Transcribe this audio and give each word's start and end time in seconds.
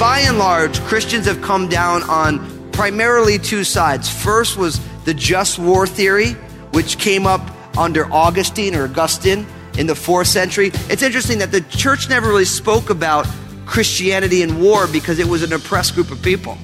By 0.00 0.18
and 0.26 0.36
large, 0.36 0.80
Christians 0.80 1.26
have 1.26 1.40
come 1.40 1.68
down 1.68 2.02
on 2.02 2.70
primarily 2.72 3.38
two 3.38 3.62
sides. 3.62 4.08
First 4.08 4.56
was 4.56 4.80
the 5.04 5.14
just 5.14 5.60
war 5.60 5.86
theory, 5.86 6.32
which 6.72 6.98
came 6.98 7.24
up 7.24 7.53
under 7.76 8.10
Augustine 8.12 8.74
or 8.74 8.84
Augustine 8.84 9.46
in 9.78 9.86
the 9.86 9.94
fourth 9.94 10.28
century. 10.28 10.70
It's 10.88 11.02
interesting 11.02 11.38
that 11.38 11.50
the 11.50 11.60
church 11.62 12.08
never 12.08 12.28
really 12.28 12.44
spoke 12.44 12.90
about 12.90 13.26
Christianity 13.66 14.42
and 14.42 14.62
war 14.62 14.86
because 14.86 15.18
it 15.18 15.26
was 15.26 15.42
an 15.42 15.52
oppressed 15.52 15.94
group 15.94 16.10
of 16.10 16.22
people. 16.22 16.56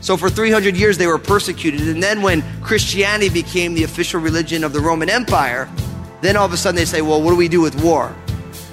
So 0.00 0.16
for 0.16 0.30
300 0.30 0.76
years 0.76 0.98
they 0.98 1.06
were 1.06 1.18
persecuted. 1.18 1.88
And 1.88 2.02
then 2.02 2.22
when 2.22 2.42
Christianity 2.62 3.28
became 3.30 3.74
the 3.74 3.84
official 3.84 4.20
religion 4.20 4.64
of 4.64 4.72
the 4.72 4.80
Roman 4.80 5.08
Empire, 5.08 5.68
then 6.20 6.36
all 6.36 6.46
of 6.46 6.52
a 6.52 6.56
sudden 6.56 6.76
they 6.76 6.84
say, 6.84 7.02
well, 7.02 7.22
what 7.22 7.30
do 7.30 7.36
we 7.36 7.48
do 7.48 7.60
with 7.60 7.82
war? 7.82 8.14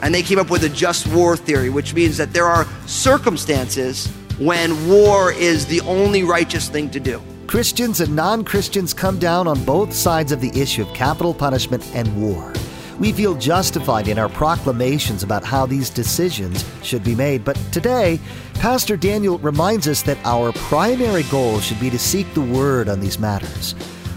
And 0.02 0.14
they 0.14 0.22
came 0.22 0.40
up 0.40 0.50
with 0.50 0.64
a 0.64 0.70
just 0.70 1.08
war 1.08 1.38
theory, 1.38 1.70
which 1.70 1.94
means 1.94 2.18
that 2.18 2.34
there 2.34 2.46
are 2.46 2.66
circumstances 2.86 4.08
when 4.38 4.90
war 4.90 5.32
is 5.32 5.66
the 5.66 5.82
only 5.82 6.24
righteous 6.24 6.70
thing 6.70 6.90
to 6.92 7.00
do. 7.00 7.22
Christians 7.48 8.02
and 8.02 8.16
non 8.16 8.44
Christians 8.44 8.94
come 8.94 9.20
down 9.20 9.48
on 9.48 9.64
both 9.66 9.94
sides 9.94 10.32
of 10.32 10.42
the 10.42 10.60
issue 10.60 10.82
of 10.82 10.94
capital 10.94 11.34
punishment 11.34 11.90
and 11.94 12.22
war. 12.22 12.52
We 13.00 13.12
feel 13.12 13.36
justified 13.36 14.08
in 14.08 14.18
our 14.18 14.30
proclamations 14.30 15.22
about 15.22 15.44
how 15.44 15.66
these 15.66 15.90
decisions 15.90 16.66
should 16.82 17.04
be 17.04 17.14
made, 17.14 17.44
but 17.44 17.56
today, 17.72 18.20
Pastor 18.56 18.98
Daniel 18.98 19.38
reminds 19.40 19.88
us 19.88 20.02
that 20.04 20.18
our 20.26 20.54
primary 20.54 21.24
goal 21.24 21.60
should 21.60 21.80
be 21.80 21.90
to 21.90 22.00
seek 22.00 22.34
the 22.34 22.42
Word 22.42 22.90
on 22.90 23.00
these 23.00 23.20
matters. 23.20 23.74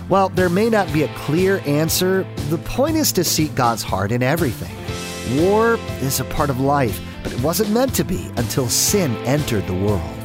While 0.08 0.30
there 0.30 0.48
may 0.48 0.70
not 0.70 0.90
be 0.92 1.02
a 1.02 1.14
clear 1.14 1.60
answer, 1.66 2.26
the 2.48 2.58
point 2.58 2.96
is 2.96 3.12
to 3.12 3.24
seek 3.24 3.54
God's 3.54 3.82
heart 3.82 4.10
in 4.10 4.22
everything. 4.22 4.74
War 5.42 5.78
is 6.00 6.20
a 6.20 6.24
part 6.24 6.48
of 6.48 6.60
life, 6.60 6.98
but 7.22 7.32
it 7.32 7.42
wasn't 7.42 7.70
meant 7.72 7.94
to 7.96 8.04
be 8.04 8.30
until 8.36 8.68
sin 8.68 9.14
entered 9.26 9.66
the 9.66 9.74
world. 9.74 10.17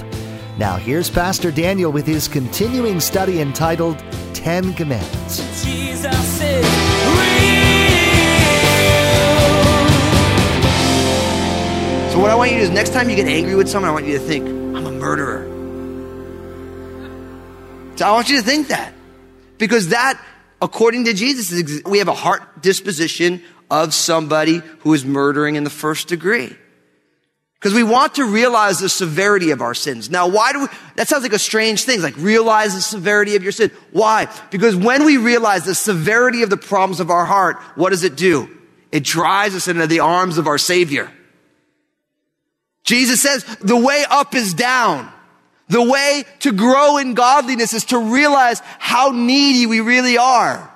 Now, 0.59 0.75
here's 0.75 1.09
Pastor 1.09 1.51
Daniel 1.51 1.91
with 1.91 2.05
his 2.05 2.27
continuing 2.27 2.99
study 2.99 3.41
entitled 3.41 3.97
Ten 4.33 4.73
Commandments. 4.75 5.37
Jesus 5.65 6.41
is. 6.41 6.65
So 12.13 12.19
what 12.19 12.29
I 12.29 12.35
want 12.35 12.51
you 12.51 12.57
to 12.57 12.65
do 12.65 12.69
is 12.69 12.69
next 12.69 12.93
time 12.93 13.09
you 13.09 13.15
get 13.15 13.27
angry 13.27 13.55
with 13.55 13.67
someone, 13.67 13.89
I 13.89 13.93
want 13.93 14.05
you 14.05 14.13
to 14.13 14.23
think, 14.23 14.47
I'm 14.47 14.85
a 14.85 14.91
murderer. 14.91 15.49
So 17.95 18.05
I 18.05 18.11
want 18.11 18.29
you 18.29 18.37
to 18.37 18.43
think 18.43 18.67
that. 18.67 18.93
Because 19.57 19.87
that, 19.87 20.23
according 20.61 21.05
to 21.05 21.15
Jesus, 21.15 21.51
is 21.51 21.81
we 21.83 21.97
have 21.97 22.07
a 22.07 22.13
heart 22.13 22.61
disposition 22.61 23.41
of 23.71 23.95
somebody 23.95 24.61
who 24.81 24.93
is 24.93 25.03
murdering 25.03 25.55
in 25.55 25.63
the 25.63 25.71
first 25.71 26.07
degree. 26.07 26.55
Because 27.63 27.73
we 27.73 27.83
want 27.83 28.15
to 28.15 28.25
realize 28.25 28.79
the 28.79 28.89
severity 28.89 29.51
of 29.51 29.61
our 29.61 29.73
sins. 29.73 30.09
Now, 30.09 30.27
why 30.27 30.51
do 30.51 30.63
we, 30.63 30.67
that 30.97 31.07
sounds 31.07 31.23
like 31.23 31.31
a 31.31 31.39
strange 31.39 31.83
thing, 31.85 32.01
like 32.01 32.17
realize 32.17 32.75
the 32.75 32.81
severity 32.81 33.37
of 33.37 33.43
your 33.43 33.53
sin. 33.53 33.71
Why? 33.93 34.27
Because 34.51 34.75
when 34.75 35.05
we 35.05 35.15
realize 35.15 35.63
the 35.63 35.73
severity 35.73 36.43
of 36.43 36.49
the 36.49 36.57
problems 36.57 36.99
of 36.99 37.09
our 37.09 37.23
heart, 37.23 37.55
what 37.75 37.91
does 37.91 38.03
it 38.03 38.17
do? 38.17 38.49
It 38.91 39.05
drives 39.05 39.55
us 39.55 39.69
into 39.69 39.87
the 39.87 40.01
arms 40.01 40.37
of 40.37 40.45
our 40.45 40.57
Savior. 40.57 41.09
Jesus 42.83 43.21
says 43.21 43.45
the 43.61 43.77
way 43.77 44.03
up 44.09 44.35
is 44.35 44.53
down. 44.53 45.09
The 45.69 45.81
way 45.81 46.25
to 46.39 46.51
grow 46.51 46.97
in 46.97 47.13
godliness 47.13 47.71
is 47.71 47.85
to 47.85 47.97
realize 47.97 48.61
how 48.77 49.11
needy 49.11 49.67
we 49.67 49.79
really 49.79 50.17
are. 50.17 50.69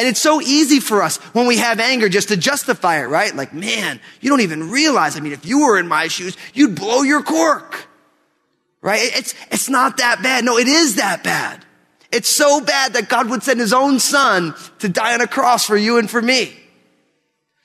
And 0.00 0.08
it's 0.08 0.18
so 0.18 0.40
easy 0.40 0.80
for 0.80 1.02
us 1.02 1.18
when 1.34 1.46
we 1.46 1.58
have 1.58 1.78
anger 1.78 2.08
just 2.08 2.28
to 2.28 2.36
justify 2.38 3.02
it, 3.02 3.08
right? 3.08 3.36
Like, 3.36 3.52
man, 3.52 4.00
you 4.22 4.30
don't 4.30 4.40
even 4.40 4.70
realize. 4.70 5.14
I 5.14 5.20
mean, 5.20 5.34
if 5.34 5.44
you 5.44 5.60
were 5.60 5.78
in 5.78 5.88
my 5.88 6.08
shoes, 6.08 6.38
you'd 6.54 6.74
blow 6.74 7.02
your 7.02 7.22
cork. 7.22 7.86
Right? 8.80 9.02
It's, 9.02 9.34
it's 9.50 9.68
not 9.68 9.98
that 9.98 10.22
bad. 10.22 10.42
No, 10.42 10.56
it 10.56 10.68
is 10.68 10.96
that 10.96 11.22
bad. 11.22 11.66
It's 12.10 12.30
so 12.30 12.62
bad 12.62 12.94
that 12.94 13.10
God 13.10 13.28
would 13.28 13.42
send 13.42 13.60
his 13.60 13.74
own 13.74 14.00
son 14.00 14.54
to 14.78 14.88
die 14.88 15.12
on 15.12 15.20
a 15.20 15.26
cross 15.26 15.66
for 15.66 15.76
you 15.76 15.98
and 15.98 16.08
for 16.08 16.22
me. 16.22 16.58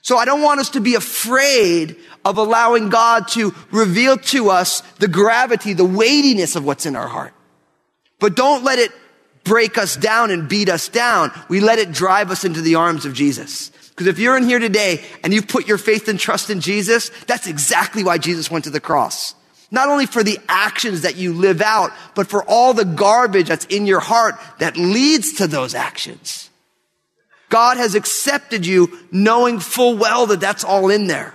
So 0.02 0.17
I 0.17 0.25
don't 0.25 0.41
want 0.41 0.59
us 0.59 0.72
to 0.72 0.81
be 0.81 0.96
afraid 0.96 1.96
of 2.25 2.38
allowing 2.38 2.90
God 2.90 3.29
to 3.29 3.56
reveal 3.72 4.17
to 4.17 4.50
us 4.50 4.81
the 5.00 5.07
gravity, 5.07 5.72
the 5.72 5.85
weightiness 5.85 6.57
of 6.57 6.66
what's 6.66 6.85
in 6.85 6.97
our 6.97 7.07
heart. 7.07 7.34
But 8.19 8.35
don't 8.35 8.66
let 8.66 8.78
it 8.78 8.91
break 9.45 9.78
us 9.78 9.95
down 9.95 10.31
and 10.31 10.50
beat 10.50 10.67
us 10.67 10.89
down. 10.89 11.31
We 11.47 11.61
let 11.61 11.79
it 11.79 11.94
drive 11.94 12.31
us 12.31 12.44
into 12.44 12.61
the 12.61 12.75
arms 12.75 13.06
of 13.06 13.13
Jesus. 13.13 13.69
Because 13.89 14.07
if 14.07 14.19
you're 14.19 14.35
in 14.35 14.44
here 14.44 14.59
today 14.59 15.06
and 15.23 15.33
you've 15.33 15.47
put 15.47 15.69
your 15.69 15.78
faith 15.78 16.09
and 16.09 16.19
trust 16.19 16.50
in 16.50 16.59
Jesus, 16.59 17.09
that's 17.28 17.47
exactly 17.47 18.03
why 18.03 18.17
Jesus 18.17 18.51
went 18.51 18.66
to 18.66 18.69
the 18.69 18.81
cross. 18.81 19.34
Not 19.72 19.88
only 19.88 20.05
for 20.05 20.22
the 20.22 20.38
actions 20.50 21.03
that 21.03 21.16
you 21.16 21.34
live 21.34 21.61
out, 21.61 21.91
but 22.13 22.28
for 22.28 22.44
all 22.44 22.73
the 22.73 22.85
garbage 22.85 23.47
that's 23.47 23.66
in 23.66 23.85
your 23.85 24.01
heart 24.01 24.35
that 24.59 24.75
leads 24.75 25.35
to 25.35 25.47
those 25.47 25.73
actions. 25.73 26.50
God 27.50 27.78
has 27.78 27.95
accepted 27.95 28.66
you 28.66 29.00
knowing 29.11 29.59
full 29.59 29.95
well 29.97 30.25
that 30.28 30.41
that's 30.41 30.63
all 30.63 30.89
in 30.89 31.07
there. 31.07 31.34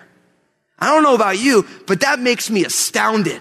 I 0.79 0.87
don't 0.87 1.03
know 1.03 1.15
about 1.15 1.39
you, 1.39 1.67
but 1.87 2.01
that 2.01 2.19
makes 2.19 2.51
me 2.51 2.65
astounded 2.65 3.41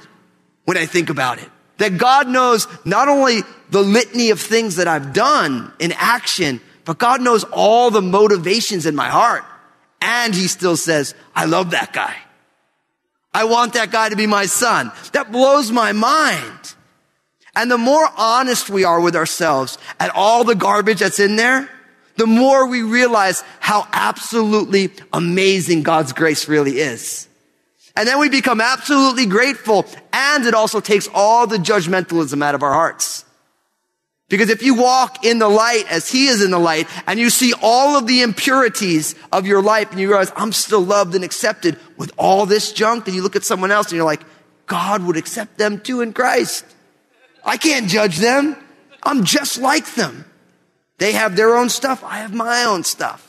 when 0.65 0.77
I 0.77 0.85
think 0.85 1.09
about 1.09 1.39
it. 1.39 1.49
That 1.77 1.97
God 1.97 2.27
knows 2.27 2.67
not 2.85 3.07
only 3.07 3.41
the 3.69 3.81
litany 3.81 4.29
of 4.31 4.39
things 4.39 4.77
that 4.77 4.87
I've 4.87 5.13
done 5.13 5.71
in 5.79 5.91
action, 5.93 6.61
but 6.85 6.97
God 6.97 7.21
knows 7.21 7.43
all 7.45 7.91
the 7.91 8.01
motivations 8.01 8.85
in 8.85 8.95
my 8.95 9.09
heart. 9.09 9.43
And 10.01 10.33
he 10.33 10.47
still 10.47 10.77
says, 10.77 11.13
I 11.35 11.45
love 11.45 11.71
that 11.71 11.93
guy. 11.93 12.15
I 13.33 13.43
want 13.43 13.73
that 13.73 13.91
guy 13.91 14.09
to 14.09 14.15
be 14.15 14.27
my 14.27 14.45
son. 14.45 14.91
That 15.13 15.31
blows 15.31 15.71
my 15.71 15.91
mind. 15.91 16.75
And 17.55 17.69
the 17.69 17.77
more 17.77 18.07
honest 18.17 18.69
we 18.69 18.85
are 18.85 19.01
with 19.01 19.15
ourselves 19.15 19.77
at 19.99 20.11
all 20.15 20.43
the 20.43 20.55
garbage 20.55 20.99
that's 20.99 21.19
in 21.19 21.35
there, 21.35 21.69
the 22.15 22.27
more 22.27 22.67
we 22.67 22.83
realize 22.83 23.43
how 23.59 23.87
absolutely 23.91 24.91
amazing 25.13 25.83
God's 25.83 26.13
grace 26.13 26.47
really 26.47 26.79
is. 26.79 27.27
And 27.95 28.07
then 28.07 28.19
we 28.19 28.29
become 28.29 28.61
absolutely 28.61 29.25
grateful 29.25 29.85
and 30.13 30.45
it 30.45 30.53
also 30.53 30.79
takes 30.79 31.07
all 31.13 31.47
the 31.47 31.57
judgmentalism 31.57 32.41
out 32.43 32.55
of 32.55 32.63
our 32.63 32.73
hearts. 32.73 33.25
Because 34.29 34.51
if 34.51 34.61
you 34.61 34.75
walk 34.75 35.25
in 35.25 35.39
the 35.39 35.49
light 35.49 35.85
as 35.89 36.09
he 36.09 36.27
is 36.27 36.43
in 36.43 36.51
the 36.51 36.59
light 36.59 36.87
and 37.07 37.19
you 37.19 37.31
see 37.31 37.53
all 37.61 37.97
of 37.97 38.05
the 38.05 38.21
impurities 38.21 39.15
of 39.31 39.47
your 39.47 39.61
life 39.61 39.89
and 39.89 39.99
you 39.99 40.07
realize 40.07 40.31
I'm 40.35 40.53
still 40.53 40.81
loved 40.81 41.15
and 41.15 41.23
accepted 41.23 41.79
with 41.97 42.11
all 42.15 42.45
this 42.45 42.71
junk, 42.71 43.05
then 43.05 43.15
you 43.15 43.23
look 43.23 43.35
at 43.35 43.43
someone 43.43 43.71
else 43.71 43.87
and 43.87 43.97
you're 43.97 44.05
like, 44.05 44.21
God 44.67 45.03
would 45.03 45.17
accept 45.17 45.57
them 45.57 45.79
too 45.79 46.01
in 46.01 46.13
Christ. 46.13 46.63
I 47.43 47.57
can't 47.57 47.89
judge 47.89 48.17
them. 48.17 48.55
I'm 49.01 49.23
just 49.23 49.57
like 49.57 49.95
them. 49.95 50.25
They 50.99 51.13
have 51.13 51.35
their 51.35 51.55
own 51.55 51.69
stuff. 51.69 52.03
I 52.03 52.17
have 52.17 52.33
my 52.33 52.65
own 52.65 52.83
stuff. 52.83 53.25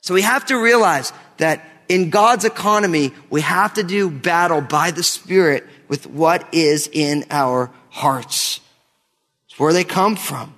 So 0.00 0.14
we 0.14 0.22
have 0.22 0.46
to 0.46 0.56
realize 0.56 1.12
that 1.36 1.62
in 1.88 2.08
God's 2.08 2.46
economy, 2.46 3.12
we 3.28 3.42
have 3.42 3.74
to 3.74 3.82
do 3.82 4.08
battle 4.08 4.62
by 4.62 4.90
the 4.90 5.02
Spirit 5.02 5.66
with 5.88 6.06
what 6.06 6.46
is 6.52 6.88
in 6.92 7.24
our 7.30 7.70
hearts. 7.90 8.60
It's 9.48 9.58
where 9.58 9.72
they 9.72 9.84
come 9.84 10.16
from. 10.16 10.54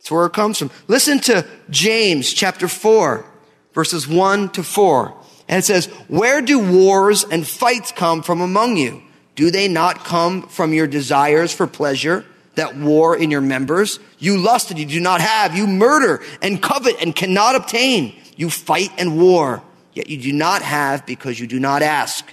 It's 0.00 0.10
where 0.10 0.26
it 0.26 0.32
comes 0.32 0.58
from. 0.58 0.70
Listen 0.88 1.18
to 1.20 1.46
James 1.70 2.32
chapter 2.32 2.68
4, 2.68 3.24
verses 3.72 4.06
1 4.06 4.50
to 4.50 4.62
4. 4.62 5.14
And 5.48 5.58
it 5.58 5.64
says, 5.64 5.86
Where 6.08 6.42
do 6.42 6.58
wars 6.58 7.24
and 7.24 7.46
fights 7.46 7.90
come 7.90 8.22
from 8.22 8.42
among 8.42 8.76
you? 8.76 9.02
Do 9.34 9.50
they 9.50 9.68
not 9.68 10.04
come 10.04 10.42
from 10.42 10.74
your 10.74 10.86
desires 10.86 11.54
for 11.54 11.66
pleasure 11.66 12.26
that 12.56 12.76
war 12.76 13.16
in 13.16 13.30
your 13.30 13.40
members? 13.40 13.98
You 14.18 14.36
lust 14.36 14.70
and 14.70 14.78
you 14.78 14.84
do 14.84 15.00
not 15.00 15.22
have. 15.22 15.56
You 15.56 15.66
murder 15.66 16.22
and 16.42 16.62
covet 16.62 16.96
and 17.00 17.16
cannot 17.16 17.54
obtain. 17.54 18.14
You 18.36 18.50
fight 18.50 18.90
and 18.98 19.18
war, 19.18 19.62
yet 19.94 20.10
you 20.10 20.18
do 20.18 20.32
not 20.32 20.60
have 20.60 21.06
because 21.06 21.40
you 21.40 21.46
do 21.46 21.58
not 21.58 21.80
ask. 21.80 22.30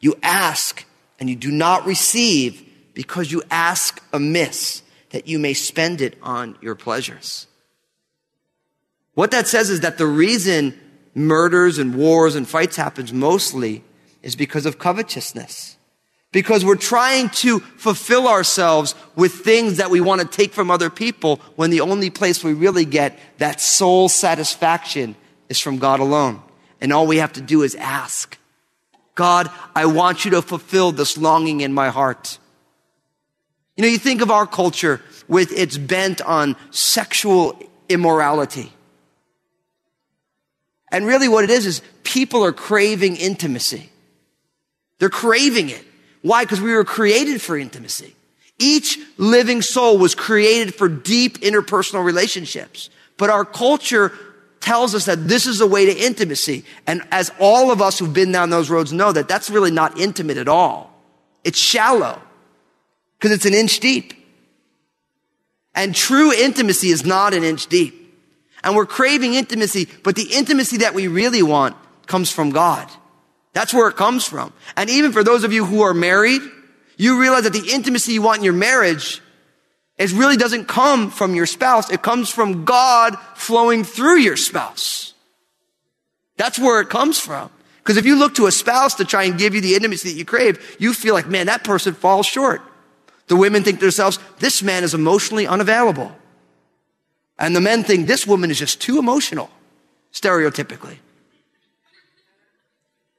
You 0.00 0.14
ask 0.22 0.85
and 1.18 1.30
you 1.30 1.36
do 1.36 1.50
not 1.50 1.86
receive 1.86 2.62
because 2.94 3.30
you 3.30 3.42
ask 3.50 4.02
amiss 4.12 4.82
that 5.10 5.28
you 5.28 5.38
may 5.38 5.54
spend 5.54 6.00
it 6.00 6.18
on 6.22 6.56
your 6.60 6.74
pleasures. 6.74 7.46
What 9.14 9.30
that 9.30 9.46
says 9.46 9.70
is 9.70 9.80
that 9.80 9.98
the 9.98 10.06
reason 10.06 10.78
murders 11.14 11.78
and 11.78 11.94
wars 11.94 12.34
and 12.36 12.46
fights 12.46 12.76
happens 12.76 13.12
mostly 13.12 13.82
is 14.22 14.36
because 14.36 14.66
of 14.66 14.78
covetousness. 14.78 15.76
because 16.36 16.66
we're 16.66 16.76
trying 16.76 17.30
to 17.30 17.60
fulfill 17.60 18.28
ourselves 18.28 18.94
with 19.14 19.32
things 19.32 19.78
that 19.78 19.88
we 19.88 20.02
want 20.02 20.20
to 20.20 20.26
take 20.26 20.52
from 20.52 20.70
other 20.70 20.90
people 20.90 21.40
when 21.54 21.70
the 21.70 21.80
only 21.80 22.10
place 22.10 22.44
we 22.44 22.52
really 22.52 22.84
get 22.84 23.18
that 23.38 23.58
soul 23.58 24.06
satisfaction 24.06 25.16
is 25.48 25.58
from 25.58 25.78
God 25.78 25.98
alone. 25.98 26.42
And 26.78 26.92
all 26.92 27.06
we 27.06 27.16
have 27.16 27.32
to 27.34 27.40
do 27.40 27.62
is 27.62 27.74
ask. 27.76 28.36
God, 29.16 29.50
I 29.74 29.86
want 29.86 30.24
you 30.24 30.30
to 30.32 30.42
fulfill 30.42 30.92
this 30.92 31.18
longing 31.18 31.62
in 31.62 31.72
my 31.72 31.88
heart. 31.88 32.38
You 33.76 33.82
know, 33.82 33.88
you 33.88 33.98
think 33.98 34.20
of 34.20 34.30
our 34.30 34.46
culture 34.46 35.02
with 35.26 35.52
its 35.52 35.76
bent 35.76 36.20
on 36.20 36.54
sexual 36.70 37.58
immorality. 37.88 38.72
And 40.92 41.06
really 41.06 41.28
what 41.28 41.44
it 41.44 41.50
is 41.50 41.66
is 41.66 41.82
people 42.04 42.44
are 42.44 42.52
craving 42.52 43.16
intimacy. 43.16 43.90
They're 44.98 45.10
craving 45.10 45.70
it. 45.70 45.84
Why? 46.22 46.44
Because 46.44 46.60
we 46.60 46.72
were 46.72 46.84
created 46.84 47.40
for 47.40 47.56
intimacy. 47.56 48.14
Each 48.58 48.98
living 49.16 49.62
soul 49.62 49.98
was 49.98 50.14
created 50.14 50.74
for 50.74 50.88
deep 50.88 51.38
interpersonal 51.40 52.04
relationships. 52.04 52.90
But 53.16 53.30
our 53.30 53.44
culture 53.44 54.12
tells 54.66 54.96
us 54.96 55.04
that 55.04 55.28
this 55.28 55.46
is 55.46 55.60
the 55.60 55.66
way 55.66 55.86
to 55.86 55.96
intimacy. 55.96 56.64
And 56.88 57.00
as 57.12 57.30
all 57.38 57.70
of 57.70 57.80
us 57.80 58.00
who've 58.00 58.12
been 58.12 58.32
down 58.32 58.50
those 58.50 58.68
roads 58.68 58.92
know 58.92 59.12
that 59.12 59.28
that's 59.28 59.48
really 59.48 59.70
not 59.70 59.96
intimate 59.96 60.38
at 60.38 60.48
all. 60.48 60.92
It's 61.44 61.56
shallow 61.56 62.20
because 63.16 63.30
it's 63.30 63.46
an 63.46 63.54
inch 63.54 63.78
deep. 63.78 64.12
And 65.72 65.94
true 65.94 66.32
intimacy 66.32 66.88
is 66.88 67.06
not 67.06 67.32
an 67.32 67.44
inch 67.44 67.68
deep. 67.68 67.94
And 68.64 68.74
we're 68.74 68.86
craving 68.86 69.34
intimacy, 69.34 69.86
but 70.02 70.16
the 70.16 70.34
intimacy 70.34 70.78
that 70.78 70.94
we 70.94 71.06
really 71.06 71.44
want 71.44 71.76
comes 72.08 72.32
from 72.32 72.50
God. 72.50 72.90
That's 73.52 73.72
where 73.72 73.86
it 73.86 73.94
comes 73.94 74.26
from. 74.26 74.52
And 74.76 74.90
even 74.90 75.12
for 75.12 75.22
those 75.22 75.44
of 75.44 75.52
you 75.52 75.64
who 75.64 75.82
are 75.82 75.94
married, 75.94 76.42
you 76.96 77.20
realize 77.20 77.44
that 77.44 77.52
the 77.52 77.70
intimacy 77.72 78.14
you 78.14 78.22
want 78.22 78.38
in 78.38 78.44
your 78.44 78.52
marriage 78.52 79.22
it 79.98 80.12
really 80.12 80.36
doesn't 80.36 80.66
come 80.66 81.10
from 81.10 81.34
your 81.34 81.46
spouse. 81.46 81.90
It 81.90 82.02
comes 82.02 82.28
from 82.28 82.64
God 82.64 83.16
flowing 83.34 83.82
through 83.82 84.18
your 84.18 84.36
spouse. 84.36 85.14
That's 86.36 86.58
where 86.58 86.80
it 86.80 86.90
comes 86.90 87.18
from. 87.18 87.50
Because 87.78 87.96
if 87.96 88.04
you 88.04 88.16
look 88.18 88.34
to 88.34 88.46
a 88.46 88.52
spouse 88.52 88.94
to 88.96 89.04
try 89.04 89.24
and 89.24 89.38
give 89.38 89.54
you 89.54 89.60
the 89.60 89.74
intimacy 89.74 90.10
that 90.10 90.18
you 90.18 90.24
crave, 90.24 90.76
you 90.78 90.92
feel 90.92 91.14
like, 91.14 91.28
man, 91.28 91.46
that 91.46 91.64
person 91.64 91.94
falls 91.94 92.26
short. 92.26 92.60
The 93.28 93.36
women 93.36 93.62
think 93.62 93.78
to 93.78 93.86
themselves, 93.86 94.18
this 94.38 94.62
man 94.62 94.84
is 94.84 94.92
emotionally 94.92 95.46
unavailable. 95.46 96.12
And 97.38 97.54
the 97.54 97.60
men 97.60 97.84
think 97.84 98.06
this 98.06 98.26
woman 98.26 98.50
is 98.50 98.58
just 98.58 98.80
too 98.80 98.98
emotional, 98.98 99.50
stereotypically. 100.12 100.98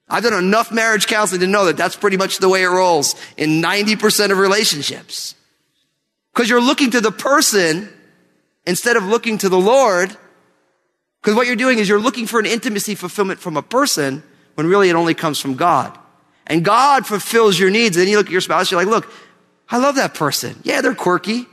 I've 0.09 0.23
done 0.23 0.33
enough 0.33 0.71
marriage 0.71 1.07
counseling 1.07 1.41
to 1.41 1.47
know 1.47 1.65
that 1.65 1.77
that's 1.77 1.95
pretty 1.95 2.18
much 2.18 2.38
the 2.38 2.50
way 2.50 2.63
it 2.63 2.68
rolls 2.68 3.15
in 3.35 3.62
90% 3.62 4.31
of 4.31 4.38
relationships. 4.38 5.35
Because 6.38 6.51
you're 6.51 6.62
looking 6.62 6.92
to 6.92 7.01
the 7.01 7.12
person 7.12 7.92
instead 8.68 8.95
of 8.95 9.04
looking 9.04 9.39
to 9.39 9.50
the 9.50 9.57
Lord. 9.57 10.16
Because 11.19 11.36
what 11.36 11.48
you're 11.48 11.56
doing 11.56 11.80
is 11.80 11.89
you're 11.89 12.00
looking 12.00 12.28
for 12.28 12.39
an 12.39 12.45
intimacy 12.45 12.94
fulfillment 12.94 13.39
from 13.39 13.57
a 13.57 13.63
person 13.63 14.22
when 14.54 14.68
really 14.68 14.88
it 14.88 14.94
only 14.94 15.16
comes 15.16 15.39
from 15.39 15.56
God. 15.56 15.98
And 16.45 16.63
God 16.63 17.07
fulfills 17.07 17.57
your 17.57 17.72
needs. 17.72 17.98
And 17.98 18.04
then 18.04 18.12
you 18.12 18.18
look 18.18 18.28
at 18.28 18.31
your 18.31 18.42
spouse, 18.42 18.69
you're 18.69 18.80
like, 18.80 18.88
look, 18.88 19.12
I 19.68 19.80
love 19.80 19.95
that 19.95 20.13
person. 20.13 20.60
Yeah, 20.62 20.81
they're 20.81 20.94
quirky. 20.94 21.48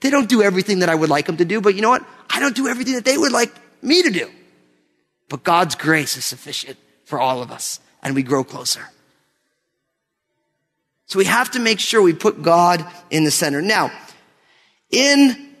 They 0.00 0.10
don't 0.10 0.28
do 0.28 0.42
everything 0.42 0.80
that 0.80 0.90
I 0.90 0.94
would 0.94 1.08
like 1.08 1.24
them 1.24 1.38
to 1.38 1.46
do, 1.46 1.62
but 1.62 1.74
you 1.74 1.80
know 1.80 1.88
what? 1.88 2.04
I 2.28 2.38
don't 2.38 2.54
do 2.54 2.68
everything 2.68 2.96
that 2.96 3.06
they 3.06 3.16
would 3.16 3.32
like 3.32 3.54
me 3.80 4.02
to 4.02 4.10
do. 4.10 4.28
But 5.30 5.42
God's 5.42 5.74
grace 5.74 6.18
is 6.18 6.26
sufficient 6.26 6.76
for 7.06 7.18
all 7.18 7.40
of 7.40 7.50
us, 7.50 7.80
and 8.02 8.14
we 8.14 8.22
grow 8.22 8.44
closer. 8.44 8.90
So 11.06 11.18
we 11.18 11.24
have 11.24 11.50
to 11.52 11.58
make 11.58 11.80
sure 11.80 12.02
we 12.02 12.12
put 12.12 12.42
God 12.42 12.86
in 13.08 13.24
the 13.24 13.30
center. 13.30 13.62
Now, 13.62 13.90
in 14.90 15.54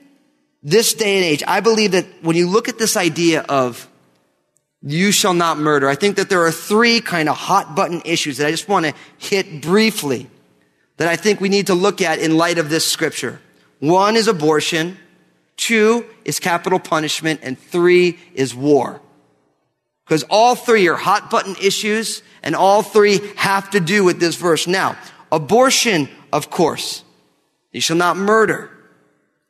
this 0.62 0.94
day 0.94 1.16
and 1.16 1.24
age, 1.24 1.42
I 1.46 1.60
believe 1.60 1.92
that 1.92 2.06
when 2.22 2.36
you 2.36 2.48
look 2.48 2.68
at 2.68 2.78
this 2.78 2.96
idea 2.96 3.42
of 3.42 3.88
you 4.82 5.12
shall 5.12 5.34
not 5.34 5.58
murder, 5.58 5.88
I 5.88 5.94
think 5.94 6.16
that 6.16 6.28
there 6.28 6.44
are 6.44 6.52
three 6.52 7.00
kind 7.00 7.28
of 7.28 7.36
hot 7.36 7.74
button 7.74 8.02
issues 8.04 8.38
that 8.38 8.46
I 8.46 8.50
just 8.50 8.68
want 8.68 8.86
to 8.86 8.94
hit 9.18 9.60
briefly 9.62 10.28
that 10.98 11.08
I 11.08 11.16
think 11.16 11.40
we 11.40 11.48
need 11.48 11.68
to 11.68 11.74
look 11.74 12.00
at 12.00 12.18
in 12.18 12.36
light 12.36 12.58
of 12.58 12.70
this 12.70 12.90
scripture. 12.90 13.40
One 13.80 14.16
is 14.16 14.28
abortion. 14.28 14.98
Two 15.56 16.04
is 16.24 16.38
capital 16.40 16.78
punishment. 16.78 17.40
And 17.42 17.58
three 17.58 18.18
is 18.34 18.54
war. 18.54 19.00
Because 20.04 20.24
all 20.24 20.54
three 20.54 20.88
are 20.88 20.96
hot 20.96 21.30
button 21.30 21.54
issues 21.62 22.22
and 22.42 22.56
all 22.56 22.82
three 22.82 23.20
have 23.36 23.70
to 23.70 23.80
do 23.80 24.04
with 24.04 24.20
this 24.20 24.36
verse. 24.36 24.66
Now, 24.66 24.96
abortion, 25.30 26.08
of 26.32 26.50
course. 26.50 27.04
You 27.72 27.80
shall 27.80 27.96
not 27.96 28.16
murder. 28.16 28.70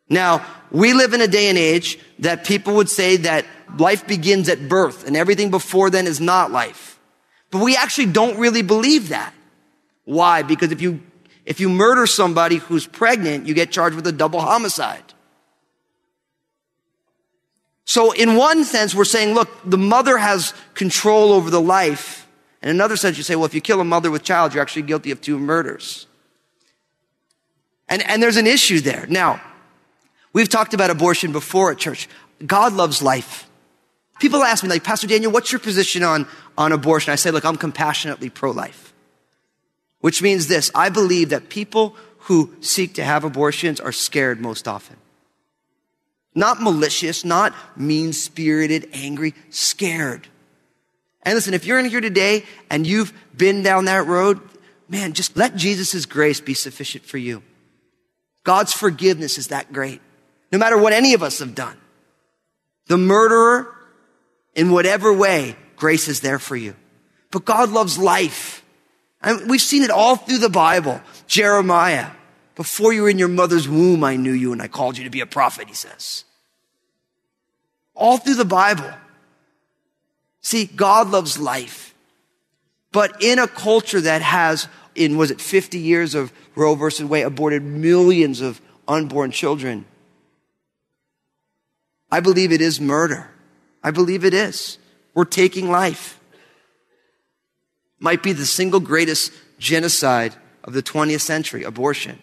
Now, 0.08 0.44
we 0.70 0.92
live 0.92 1.12
in 1.14 1.20
a 1.20 1.28
day 1.28 1.48
and 1.48 1.58
age 1.58 1.98
that 2.20 2.44
people 2.44 2.74
would 2.76 2.88
say 2.88 3.16
that 3.18 3.44
life 3.78 4.06
begins 4.06 4.48
at 4.48 4.68
birth 4.68 5.06
and 5.06 5.16
everything 5.16 5.50
before 5.50 5.90
then 5.90 6.06
is 6.06 6.20
not 6.20 6.50
life. 6.50 6.98
But 7.50 7.62
we 7.62 7.76
actually 7.76 8.06
don't 8.06 8.38
really 8.38 8.62
believe 8.62 9.08
that. 9.10 9.34
Why? 10.04 10.42
Because 10.42 10.72
if 10.72 10.80
you, 10.80 11.00
if 11.44 11.60
you 11.60 11.68
murder 11.68 12.06
somebody 12.06 12.56
who's 12.56 12.86
pregnant, 12.86 13.46
you 13.46 13.54
get 13.54 13.70
charged 13.70 13.96
with 13.96 14.06
a 14.06 14.12
double 14.12 14.40
homicide. 14.40 15.02
So 17.84 18.12
in 18.12 18.36
one 18.36 18.64
sense, 18.64 18.94
we're 18.94 19.06
saying, 19.06 19.34
look, 19.34 19.48
the 19.64 19.78
mother 19.78 20.18
has 20.18 20.52
control 20.74 21.32
over 21.32 21.48
the 21.48 21.60
life. 21.60 22.26
In 22.62 22.68
another 22.68 22.96
sense, 22.96 23.16
you 23.16 23.22
say, 23.22 23.34
well, 23.34 23.46
if 23.46 23.54
you 23.54 23.62
kill 23.62 23.80
a 23.80 23.84
mother 23.84 24.10
with 24.10 24.22
child, 24.22 24.52
you're 24.52 24.62
actually 24.62 24.82
guilty 24.82 25.10
of 25.10 25.22
two 25.22 25.38
murders. 25.38 26.06
And, 27.88 28.02
and 28.06 28.22
there's 28.22 28.36
an 28.36 28.46
issue 28.46 28.80
there. 28.80 29.06
Now, 29.08 29.40
We've 30.32 30.48
talked 30.48 30.74
about 30.74 30.90
abortion 30.90 31.32
before 31.32 31.72
at 31.72 31.78
church. 31.78 32.08
God 32.44 32.72
loves 32.72 33.02
life. 33.02 33.48
People 34.20 34.42
ask 34.42 34.62
me, 34.62 34.68
like, 34.68 34.84
Pastor 34.84 35.06
Daniel, 35.06 35.30
what's 35.30 35.52
your 35.52 35.58
position 35.60 36.02
on, 36.02 36.26
on 36.56 36.72
abortion? 36.72 37.12
I 37.12 37.16
say, 37.16 37.30
look, 37.30 37.44
I'm 37.44 37.56
compassionately 37.56 38.30
pro-life. 38.30 38.92
Which 40.00 40.22
means 40.22 40.48
this, 40.48 40.70
I 40.74 40.88
believe 40.88 41.30
that 41.30 41.48
people 41.48 41.96
who 42.22 42.54
seek 42.60 42.94
to 42.94 43.04
have 43.04 43.24
abortions 43.24 43.80
are 43.80 43.92
scared 43.92 44.40
most 44.40 44.68
often. 44.68 44.96
Not 46.34 46.60
malicious, 46.60 47.24
not 47.24 47.54
mean-spirited, 47.76 48.90
angry, 48.92 49.34
scared. 49.50 50.28
And 51.22 51.34
listen, 51.34 51.54
if 51.54 51.64
you're 51.64 51.78
in 51.78 51.86
here 51.86 52.00
today 52.00 52.44
and 52.70 52.86
you've 52.86 53.12
been 53.36 53.62
down 53.62 53.86
that 53.86 54.06
road, 54.06 54.40
man, 54.88 55.14
just 55.14 55.36
let 55.36 55.56
Jesus' 55.56 56.06
grace 56.06 56.40
be 56.40 56.54
sufficient 56.54 57.04
for 57.04 57.18
you. 57.18 57.42
God's 58.44 58.72
forgiveness 58.72 59.38
is 59.38 59.48
that 59.48 59.72
great 59.72 60.00
no 60.50 60.58
matter 60.58 60.78
what 60.78 60.92
any 60.92 61.14
of 61.14 61.22
us 61.22 61.38
have 61.40 61.54
done. 61.54 61.76
The 62.86 62.98
murderer, 62.98 63.74
in 64.54 64.70
whatever 64.70 65.12
way, 65.12 65.56
grace 65.76 66.08
is 66.08 66.20
there 66.20 66.38
for 66.38 66.56
you. 66.56 66.74
But 67.30 67.44
God 67.44 67.70
loves 67.70 67.98
life. 67.98 68.64
And 69.22 69.50
we've 69.50 69.60
seen 69.60 69.82
it 69.82 69.90
all 69.90 70.16
through 70.16 70.38
the 70.38 70.48
Bible. 70.48 71.00
Jeremiah, 71.26 72.10
before 72.54 72.92
you 72.92 73.02
were 73.02 73.10
in 73.10 73.18
your 73.18 73.28
mother's 73.28 73.68
womb, 73.68 74.02
I 74.02 74.16
knew 74.16 74.32
you 74.32 74.52
and 74.52 74.62
I 74.62 74.68
called 74.68 74.96
you 74.96 75.04
to 75.04 75.10
be 75.10 75.20
a 75.20 75.26
prophet, 75.26 75.68
he 75.68 75.74
says. 75.74 76.24
All 77.94 78.16
through 78.16 78.36
the 78.36 78.44
Bible. 78.44 78.90
See, 80.40 80.64
God 80.64 81.10
loves 81.10 81.38
life. 81.38 81.94
But 82.90 83.22
in 83.22 83.38
a 83.38 83.46
culture 83.46 84.00
that 84.00 84.22
has, 84.22 84.66
in 84.94 85.18
was 85.18 85.30
it 85.30 85.40
50 85.40 85.78
years 85.78 86.14
of 86.14 86.32
Roe 86.54 86.74
versus 86.74 87.04
Wade, 87.04 87.26
aborted 87.26 87.62
millions 87.62 88.40
of 88.40 88.60
unborn 88.86 89.30
children, 89.30 89.84
I 92.10 92.20
believe 92.20 92.52
it 92.52 92.60
is 92.60 92.80
murder. 92.80 93.30
I 93.82 93.90
believe 93.90 94.24
it 94.24 94.34
is. 94.34 94.78
We're 95.14 95.24
taking 95.24 95.70
life. 95.70 96.20
Might 97.98 98.22
be 98.22 98.32
the 98.32 98.46
single 98.46 98.80
greatest 98.80 99.32
genocide 99.58 100.34
of 100.64 100.72
the 100.72 100.82
20th 100.82 101.20
century, 101.20 101.64
abortion. 101.64 102.18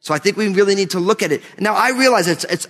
So 0.00 0.12
I 0.12 0.18
think 0.18 0.36
we 0.36 0.48
really 0.48 0.74
need 0.74 0.90
to 0.90 1.00
look 1.00 1.22
at 1.22 1.32
it. 1.32 1.42
Now 1.58 1.74
I 1.74 1.90
realize 1.90 2.28
it's, 2.28 2.44
it's, 2.44 2.68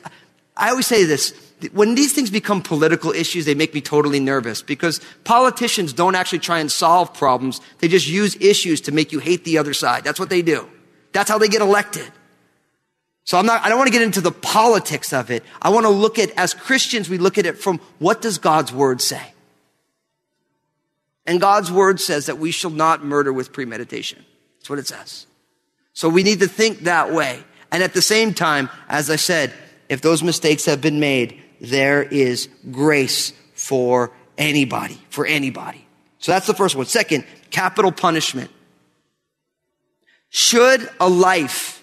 I 0.56 0.70
always 0.70 0.86
say 0.86 1.04
this, 1.04 1.34
when 1.72 1.94
these 1.94 2.12
things 2.12 2.30
become 2.30 2.62
political 2.62 3.10
issues, 3.10 3.44
they 3.44 3.54
make 3.54 3.74
me 3.74 3.80
totally 3.80 4.20
nervous 4.20 4.62
because 4.62 5.00
politicians 5.24 5.92
don't 5.92 6.14
actually 6.14 6.40
try 6.40 6.58
and 6.58 6.70
solve 6.70 7.14
problems. 7.14 7.60
They 7.78 7.88
just 7.88 8.06
use 8.06 8.36
issues 8.36 8.80
to 8.82 8.92
make 8.92 9.12
you 9.12 9.18
hate 9.18 9.44
the 9.44 9.58
other 9.58 9.74
side. 9.74 10.04
That's 10.04 10.20
what 10.20 10.30
they 10.30 10.42
do. 10.42 10.68
That's 11.12 11.30
how 11.30 11.38
they 11.38 11.48
get 11.48 11.62
elected. 11.62 12.10
So 13.24 13.38
I'm 13.38 13.46
not, 13.46 13.62
I 13.62 13.68
don't 13.68 13.78
want 13.78 13.88
to 13.88 13.92
get 13.92 14.02
into 14.02 14.20
the 14.20 14.30
politics 14.30 15.12
of 15.12 15.30
it. 15.30 15.42
I 15.60 15.70
want 15.70 15.84
to 15.84 15.90
look 15.90 16.18
at, 16.18 16.30
as 16.36 16.52
Christians, 16.52 17.08
we 17.08 17.16
look 17.16 17.38
at 17.38 17.46
it 17.46 17.58
from 17.58 17.80
what 17.98 18.20
does 18.20 18.36
God's 18.38 18.72
word 18.72 19.00
say? 19.00 19.32
And 21.26 21.40
God's 21.40 21.72
word 21.72 22.00
says 22.00 22.26
that 22.26 22.38
we 22.38 22.50
shall 22.50 22.70
not 22.70 23.02
murder 23.02 23.32
with 23.32 23.52
premeditation. 23.52 24.24
That's 24.58 24.68
what 24.68 24.78
it 24.78 24.86
says. 24.86 25.26
So 25.94 26.10
we 26.10 26.22
need 26.22 26.40
to 26.40 26.48
think 26.48 26.80
that 26.80 27.12
way. 27.12 27.42
And 27.72 27.82
at 27.82 27.94
the 27.94 28.02
same 28.02 28.34
time, 28.34 28.68
as 28.88 29.08
I 29.08 29.16
said, 29.16 29.54
if 29.88 30.02
those 30.02 30.22
mistakes 30.22 30.66
have 30.66 30.82
been 30.82 31.00
made, 31.00 31.42
there 31.60 32.02
is 32.02 32.48
grace 32.70 33.32
for 33.54 34.12
anybody, 34.36 35.00
for 35.08 35.24
anybody. 35.24 35.86
So 36.18 36.32
that's 36.32 36.46
the 36.46 36.54
first 36.54 36.76
one. 36.76 36.86
Second, 36.86 37.24
capital 37.50 37.90
punishment. 37.90 38.50
Should 40.28 40.88
a 41.00 41.08
life 41.08 41.73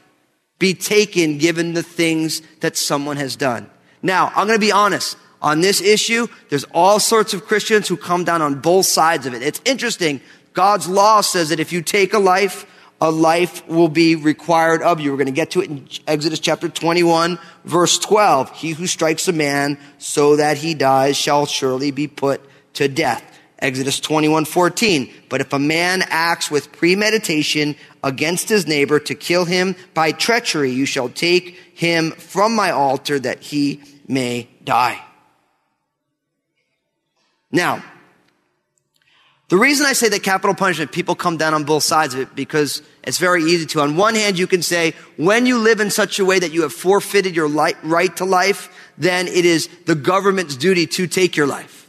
be 0.62 0.76
taken 0.76 1.40
given 1.40 1.74
the 1.74 1.84
things 1.84 2.42
that 2.62 2.78
someone 2.78 3.18
has 3.18 3.36
done? 3.36 3.70
Now, 4.02 4.28
I'm 4.28 4.48
going 4.48 4.60
to 4.60 4.66
be 4.66 4.72
honest. 4.72 5.18
On 5.42 5.60
this 5.60 5.82
issue, 5.82 6.28
there's 6.50 6.66
all 6.66 7.00
sorts 7.00 7.34
of 7.34 7.46
Christians 7.46 7.88
who 7.88 7.98
come 7.98 8.24
down 8.24 8.44
on 8.44 8.62
both 8.62 8.86
sides 8.86 9.26
of 9.26 9.34
it. 9.34 9.42
It's 9.42 9.60
interesting. 9.66 10.22
God's 10.54 10.88
law 10.88 11.22
says 11.22 11.50
that 11.50 11.60
if 11.60 11.74
you 11.74 11.82
take 11.82 12.14
a 12.14 12.20
life, 12.20 12.68
a 13.02 13.10
life 13.10 13.68
will 13.68 13.90
be 13.90 14.16
required 14.16 14.84
of 14.84 15.00
you. 15.00 15.10
We're 15.10 15.18
going 15.18 15.26
to 15.26 15.32
get 15.32 15.50
to 15.52 15.62
it 15.62 15.70
in 15.72 15.88
Exodus 16.06 16.40
chapter 16.40 16.70
21, 16.70 17.40
verse 17.66 17.98
12. 17.98 18.52
He 18.52 18.72
who 18.72 18.86
strikes 18.86 19.28
a 19.28 19.34
man 19.34 19.80
so 19.98 20.36
that 20.36 20.58
he 20.58 20.76
dies 20.76 21.18
shall 21.18 21.48
surely 21.48 21.90
be 21.90 22.08
put 22.08 22.42
to 22.76 22.88
death. 22.88 23.31
Exodus 23.62 24.00
21, 24.00 24.46
14. 24.46 25.14
But 25.30 25.42
if 25.42 25.54
a 25.54 25.60
man 25.60 26.04
acts 26.08 26.50
with 26.50 26.72
premeditation 26.72 27.76
against 28.04 28.50
his 28.50 28.66
neighbor 28.66 29.00
to 29.00 29.14
kill 29.14 29.46
him 29.46 29.76
by 29.94 30.12
treachery, 30.12 30.72
you 30.72 30.86
shall 30.86 31.10
take 31.10 31.56
him 31.76 32.12
from 32.12 32.56
my 32.56 32.72
altar 32.72 33.20
that 33.20 33.42
he 33.42 33.82
may 34.08 34.50
die. 34.64 35.00
Now, 37.52 37.84
the 39.50 39.58
reason 39.58 39.86
I 39.86 39.94
say 39.94 40.08
that 40.10 40.24
capital 40.24 40.56
punishment, 40.56 40.94
people 40.94 41.14
come 41.14 41.36
down 41.36 41.54
on 41.54 41.66
both 41.66 41.84
sides 41.84 42.14
of 42.14 42.22
it 42.22 42.34
because 42.34 42.82
it's 43.04 43.18
very 43.18 43.44
easy 43.44 43.66
to. 43.68 43.82
On 43.82 43.98
one 43.98 44.16
hand, 44.16 44.40
you 44.40 44.48
can 44.48 44.62
say, 44.62 44.94
when 45.18 45.46
you 45.46 45.58
live 45.58 45.82
in 45.82 45.92
such 45.92 46.20
a 46.20 46.26
way 46.26 46.40
that 46.40 46.54
you 46.54 46.62
have 46.62 46.72
forfeited 46.72 47.36
your 47.36 47.50
right 47.50 48.16
to 48.16 48.24
life, 48.24 48.74
then 48.98 49.28
it 49.28 49.44
is 49.44 49.68
the 49.86 49.96
government's 49.96 50.56
duty 50.56 50.88
to 50.88 51.06
take 51.06 51.36
your 51.36 51.48
life. 51.48 51.81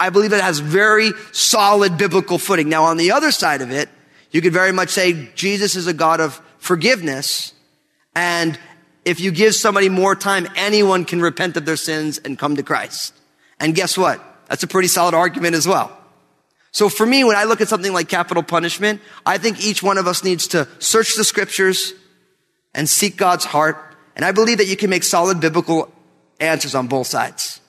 I 0.00 0.10
believe 0.10 0.32
it 0.32 0.40
has 0.40 0.60
very 0.60 1.12
solid 1.32 1.98
biblical 1.98 2.38
footing. 2.38 2.68
Now, 2.68 2.84
on 2.84 2.96
the 2.96 3.12
other 3.12 3.30
side 3.30 3.62
of 3.62 3.70
it, 3.70 3.88
you 4.30 4.40
could 4.40 4.52
very 4.52 4.72
much 4.72 4.90
say 4.90 5.30
Jesus 5.34 5.74
is 5.74 5.86
a 5.86 5.94
God 5.94 6.20
of 6.20 6.40
forgiveness. 6.58 7.52
And 8.14 8.58
if 9.04 9.20
you 9.20 9.30
give 9.30 9.54
somebody 9.54 9.88
more 9.88 10.14
time, 10.14 10.46
anyone 10.54 11.04
can 11.04 11.20
repent 11.20 11.56
of 11.56 11.64
their 11.64 11.76
sins 11.76 12.18
and 12.18 12.38
come 12.38 12.56
to 12.56 12.62
Christ. 12.62 13.14
And 13.58 13.74
guess 13.74 13.96
what? 13.98 14.22
That's 14.48 14.62
a 14.62 14.66
pretty 14.66 14.88
solid 14.88 15.14
argument 15.14 15.54
as 15.54 15.66
well. 15.66 15.96
So 16.70 16.88
for 16.88 17.06
me, 17.06 17.24
when 17.24 17.36
I 17.36 17.44
look 17.44 17.60
at 17.60 17.68
something 17.68 17.92
like 17.92 18.08
capital 18.08 18.42
punishment, 18.42 19.00
I 19.24 19.38
think 19.38 19.64
each 19.64 19.82
one 19.82 19.98
of 19.98 20.06
us 20.06 20.22
needs 20.22 20.46
to 20.48 20.68
search 20.78 21.16
the 21.16 21.24
scriptures 21.24 21.94
and 22.74 22.88
seek 22.88 23.16
God's 23.16 23.46
heart. 23.46 23.96
And 24.14 24.24
I 24.24 24.32
believe 24.32 24.58
that 24.58 24.66
you 24.66 24.76
can 24.76 24.90
make 24.90 25.04
solid 25.04 25.40
biblical 25.40 25.90
answers 26.38 26.74
on 26.74 26.86
both 26.86 27.06
sides. 27.06 27.60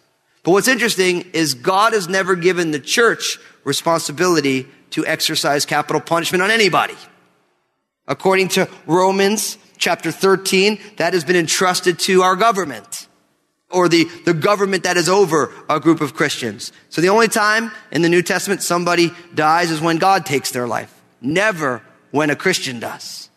But 0.50 0.54
what's 0.54 0.68
interesting 0.68 1.30
is 1.34 1.54
God 1.54 1.94
has 1.94 2.10
never 2.10 2.36
given 2.36 2.72
the 2.72 2.80
church 2.80 3.38
responsibility 3.66 4.66
to 4.90 5.06
exercise 5.06 5.64
capital 5.64 6.02
punishment 6.02 6.42
on 6.42 6.50
anybody. 6.50 6.96
According 8.08 8.48
to 8.48 8.68
Romans 8.88 9.60
chapter 9.78 10.12
13, 10.12 10.80
that 10.98 11.14
has 11.14 11.24
been 11.24 11.36
entrusted 11.36 12.00
to 12.00 12.24
our 12.24 12.36
government 12.36 13.08
or 13.70 13.88
the, 13.88 14.06
the 14.26 14.34
government 14.34 14.86
that 14.86 14.98
is 14.98 15.08
over 15.08 15.54
a 15.70 15.80
group 15.80 16.02
of 16.02 16.16
Christians. 16.16 16.72
So 16.90 17.00
the 17.00 17.10
only 17.10 17.28
time 17.28 17.70
in 17.92 18.02
the 18.02 18.10
New 18.10 18.24
Testament 18.24 18.64
somebody 18.64 19.12
dies 19.36 19.70
is 19.70 19.80
when 19.80 19.98
God 20.00 20.26
takes 20.26 20.50
their 20.50 20.68
life. 20.68 20.92
Never 21.22 21.84
when 22.10 22.32
a 22.32 22.36
Christian 22.36 22.80
does. 22.80 23.30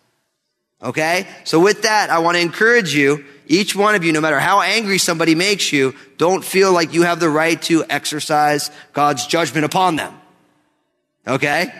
Okay? 0.83 1.27
So 1.45 1.61
with 1.61 1.83
that, 1.83 2.09
I 2.09 2.21
want 2.21 2.37
to 2.37 2.41
encourage 2.41 2.95
you, 2.95 3.27
each 3.53 3.77
one 3.77 3.95
of 3.95 4.03
you, 4.03 4.13
no 4.13 4.21
matter 4.23 4.41
how 4.41 4.63
angry 4.63 4.97
somebody 4.97 5.35
makes 5.35 5.75
you, 5.75 5.95
don't 6.17 6.43
feel 6.43 6.73
like 6.73 6.95
you 6.95 7.03
have 7.03 7.21
the 7.21 7.29
right 7.29 7.61
to 7.63 7.85
exercise 7.91 8.71
God's 8.95 9.27
judgment 9.27 9.67
upon 9.67 9.97
them. 9.97 10.19
Okay? 11.27 11.71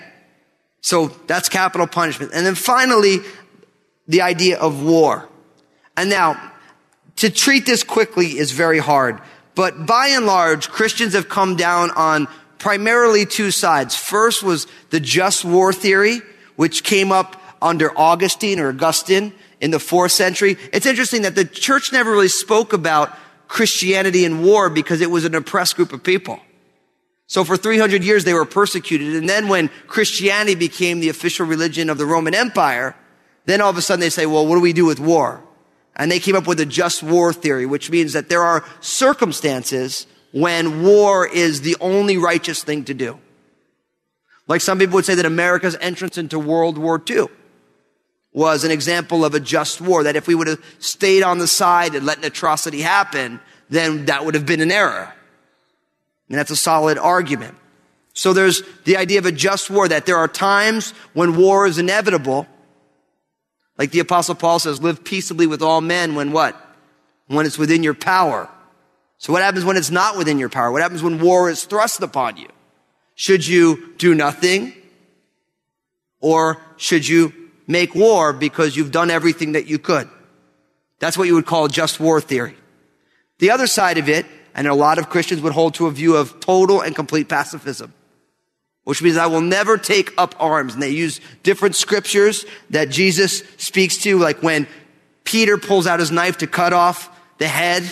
So 0.83 1.07
that's 1.27 1.49
capital 1.49 1.87
punishment. 1.87 2.33
And 2.35 2.45
then 2.45 2.57
finally, 2.57 3.21
the 4.07 4.21
idea 4.21 4.59
of 4.59 4.83
war. 4.85 5.27
And 5.97 6.11
now, 6.11 6.53
to 7.17 7.31
treat 7.31 7.65
this 7.65 7.85
quickly 7.85 8.39
is 8.39 8.53
very 8.53 8.79
hard. 8.79 9.23
But 9.55 9.87
by 9.87 10.09
and 10.09 10.27
large, 10.27 10.69
Christians 10.69 11.15
have 11.15 11.31
come 11.31 11.57
down 11.57 11.91
on 11.93 12.29
primarily 12.59 13.25
two 13.25 13.51
sides. 13.51 13.97
First 13.97 14.43
was 14.43 14.67
the 14.91 15.01
just 15.01 15.43
war 15.43 15.73
theory, 15.73 16.21
which 16.57 16.85
came 16.85 17.13
up 17.13 17.43
under 17.63 17.97
Augustine 17.99 18.61
or 18.61 18.69
Augustine 18.69 19.33
in 19.63 19.71
the 19.71 19.79
fourth 19.79 20.13
century. 20.13 20.59
It's 20.73 20.85
interesting 20.85 21.23
that 21.23 21.37
the 21.37 21.45
church 21.47 21.93
never 21.93 22.11
really 22.11 22.29
spoke 22.29 22.73
about 22.73 23.17
Christianity 23.47 24.25
and 24.25 24.45
war 24.45 24.69
because 24.69 25.01
it 25.01 25.11
was 25.11 25.25
an 25.25 25.37
oppressed 25.37 25.77
group 25.77 25.93
of 25.93 26.03
people. 26.03 26.41
So 27.29 27.45
for 27.45 27.57
300 27.57 28.03
years 28.03 28.25
they 28.25 28.35
were 28.35 28.45
persecuted. 28.45 29.15
And 29.15 29.29
then 29.29 29.49
when 29.49 29.71
Christianity 29.87 30.57
became 30.57 30.99
the 30.99 31.09
official 31.09 31.47
religion 31.47 31.89
of 31.89 31.97
the 31.97 32.05
Roman 32.05 32.35
Empire, 32.35 32.97
then 33.47 33.61
all 33.61 33.71
of 33.71 33.77
a 33.77 33.83
sudden 33.83 34.01
they 34.01 34.11
say, 34.11 34.27
well, 34.27 34.47
what 34.47 34.57
do 34.57 34.61
we 34.61 34.73
do 34.73 34.85
with 34.85 34.99
war? 34.99 35.43
And 35.95 36.11
they 36.11 36.19
came 36.19 36.35
up 36.35 36.49
with 36.49 36.59
a 36.59 36.67
just 36.67 37.03
war 37.03 37.33
theory, 37.33 37.65
which 37.65 37.89
means 37.89 38.15
that 38.15 38.29
there 38.29 38.43
are 38.43 38.65
circumstances 38.81 40.07
when 40.33 40.83
war 40.83 41.27
is 41.27 41.61
the 41.61 41.77
only 41.81 42.19
righteous 42.19 42.65
thing 42.65 42.85
to 42.87 42.95
do. 42.95 43.21
Like 44.49 44.61
some 44.61 44.79
people 44.79 44.95
would 44.95 45.05
say 45.05 45.15
that 45.15 45.27
America's 45.27 45.77
entrance 45.81 46.19
into 46.19 46.39
World 46.39 46.79
War 46.79 47.01
II 47.09 47.29
was 48.33 48.65
an 48.65 48.71
example 48.71 49.25
of 49.25 49.35
a 49.35 49.41
just 49.41 49.81
war, 49.81 50.05
that 50.05 50.17
if 50.17 50.27
we 50.27 50.35
would 50.35 50.47
have 50.47 50.65
stayed 50.79 51.23
on 51.23 51.39
the 51.39 51.47
side 51.47 51.95
and 51.95 52.07
let 52.07 52.19
an 52.19 52.25
atrocity 52.25 52.81
happen, 52.81 53.41
then 53.69 54.07
that 54.07 54.25
would 54.25 54.35
have 54.35 54.47
been 54.47 54.61
an 54.61 54.71
error. 54.71 55.13
And 56.29 56.39
that's 56.39 56.51
a 56.51 56.57
solid 56.57 56.97
argument. 56.97 57.57
So 58.15 58.33
there's 58.33 58.63
the 58.85 58.97
idea 58.97 59.19
of 59.19 59.27
a 59.27 59.33
just 59.33 59.71
war, 59.71 59.89
that 59.89 60.07
there 60.07 60.17
are 60.17 60.29
times 60.29 60.93
when 61.13 61.37
war 61.37 61.67
is 61.67 61.79
inevitable, 61.79 62.47
like 63.79 63.91
the 63.91 64.01
apostle 64.01 64.35
Paul 64.35 64.59
says, 64.59 64.83
live 64.83 65.05
peaceably 65.05 65.47
with 65.47 65.63
all 65.63 65.81
men 65.81 66.15
when 66.15 66.33
what? 66.33 66.57
When 67.27 67.47
it's 67.47 67.59
within 67.59 67.83
your 67.83 67.95
power. 67.95 68.49
So 69.19 69.33
what 69.33 69.43
happens 69.43 69.65
when 69.65 69.77
it's 69.77 69.91
not 69.91 70.17
within 70.19 70.39
your 70.39 70.49
power? 70.49 70.71
What 70.71 70.83
happens 70.83 71.03
when 71.03 71.21
war 71.21 71.49
is 71.49 71.65
thrust 71.65 72.03
upon 72.03 72.37
you? 72.37 72.49
Should 73.15 73.47
you 73.47 73.95
do 73.97 74.15
nothing? 74.15 74.75
Or 76.21 76.61
should 76.77 77.07
you 77.07 77.33
make 77.67 77.95
war 77.95 78.33
because 78.33 78.77
you've 78.77 78.91
done 78.91 79.11
everything 79.11 79.53
that 79.53 79.67
you 79.67 79.79
could? 79.79 80.09
That's 80.99 81.19
what 81.19 81.27
you 81.27 81.35
would 81.35 81.47
call 81.47 81.69
just 81.69 82.01
war 82.01 82.21
theory. 82.21 82.57
The 83.39 83.51
other 83.51 83.67
side 83.67 83.99
of 83.99 84.09
it, 84.09 84.27
and 84.55 84.67
a 84.67 84.75
lot 84.75 84.99
of 84.99 85.09
Christians 85.09 85.41
would 85.41 85.53
hold 85.53 85.75
to 85.75 85.87
a 85.87 85.91
view 85.91 86.17
of 86.17 86.41
total 86.41 86.81
and 86.81 86.95
complete 86.95 87.29
pacifism 87.29 87.93
which 88.85 89.03
means 89.03 89.17
I 89.17 89.27
will 89.27 89.41
never 89.41 89.79
take 89.79 90.13
up 90.19 90.35
arms. 90.39 90.75
And 90.75 90.83
they 90.83 90.91
use 90.91 91.21
different 91.43 91.77
scriptures 91.77 92.45
that 92.71 92.91
Jesus 92.91 93.43
speaks 93.57 93.99
to, 93.99 94.19
like 94.19 94.43
when 94.43 94.67
Peter 95.25 95.57
pulls 95.57 95.87
out 95.87 96.01
his 96.01 96.11
knife 96.11 96.39
to 96.39 96.47
cut 96.47 96.73
off 96.73 97.09
the 97.39 97.49
head 97.49 97.85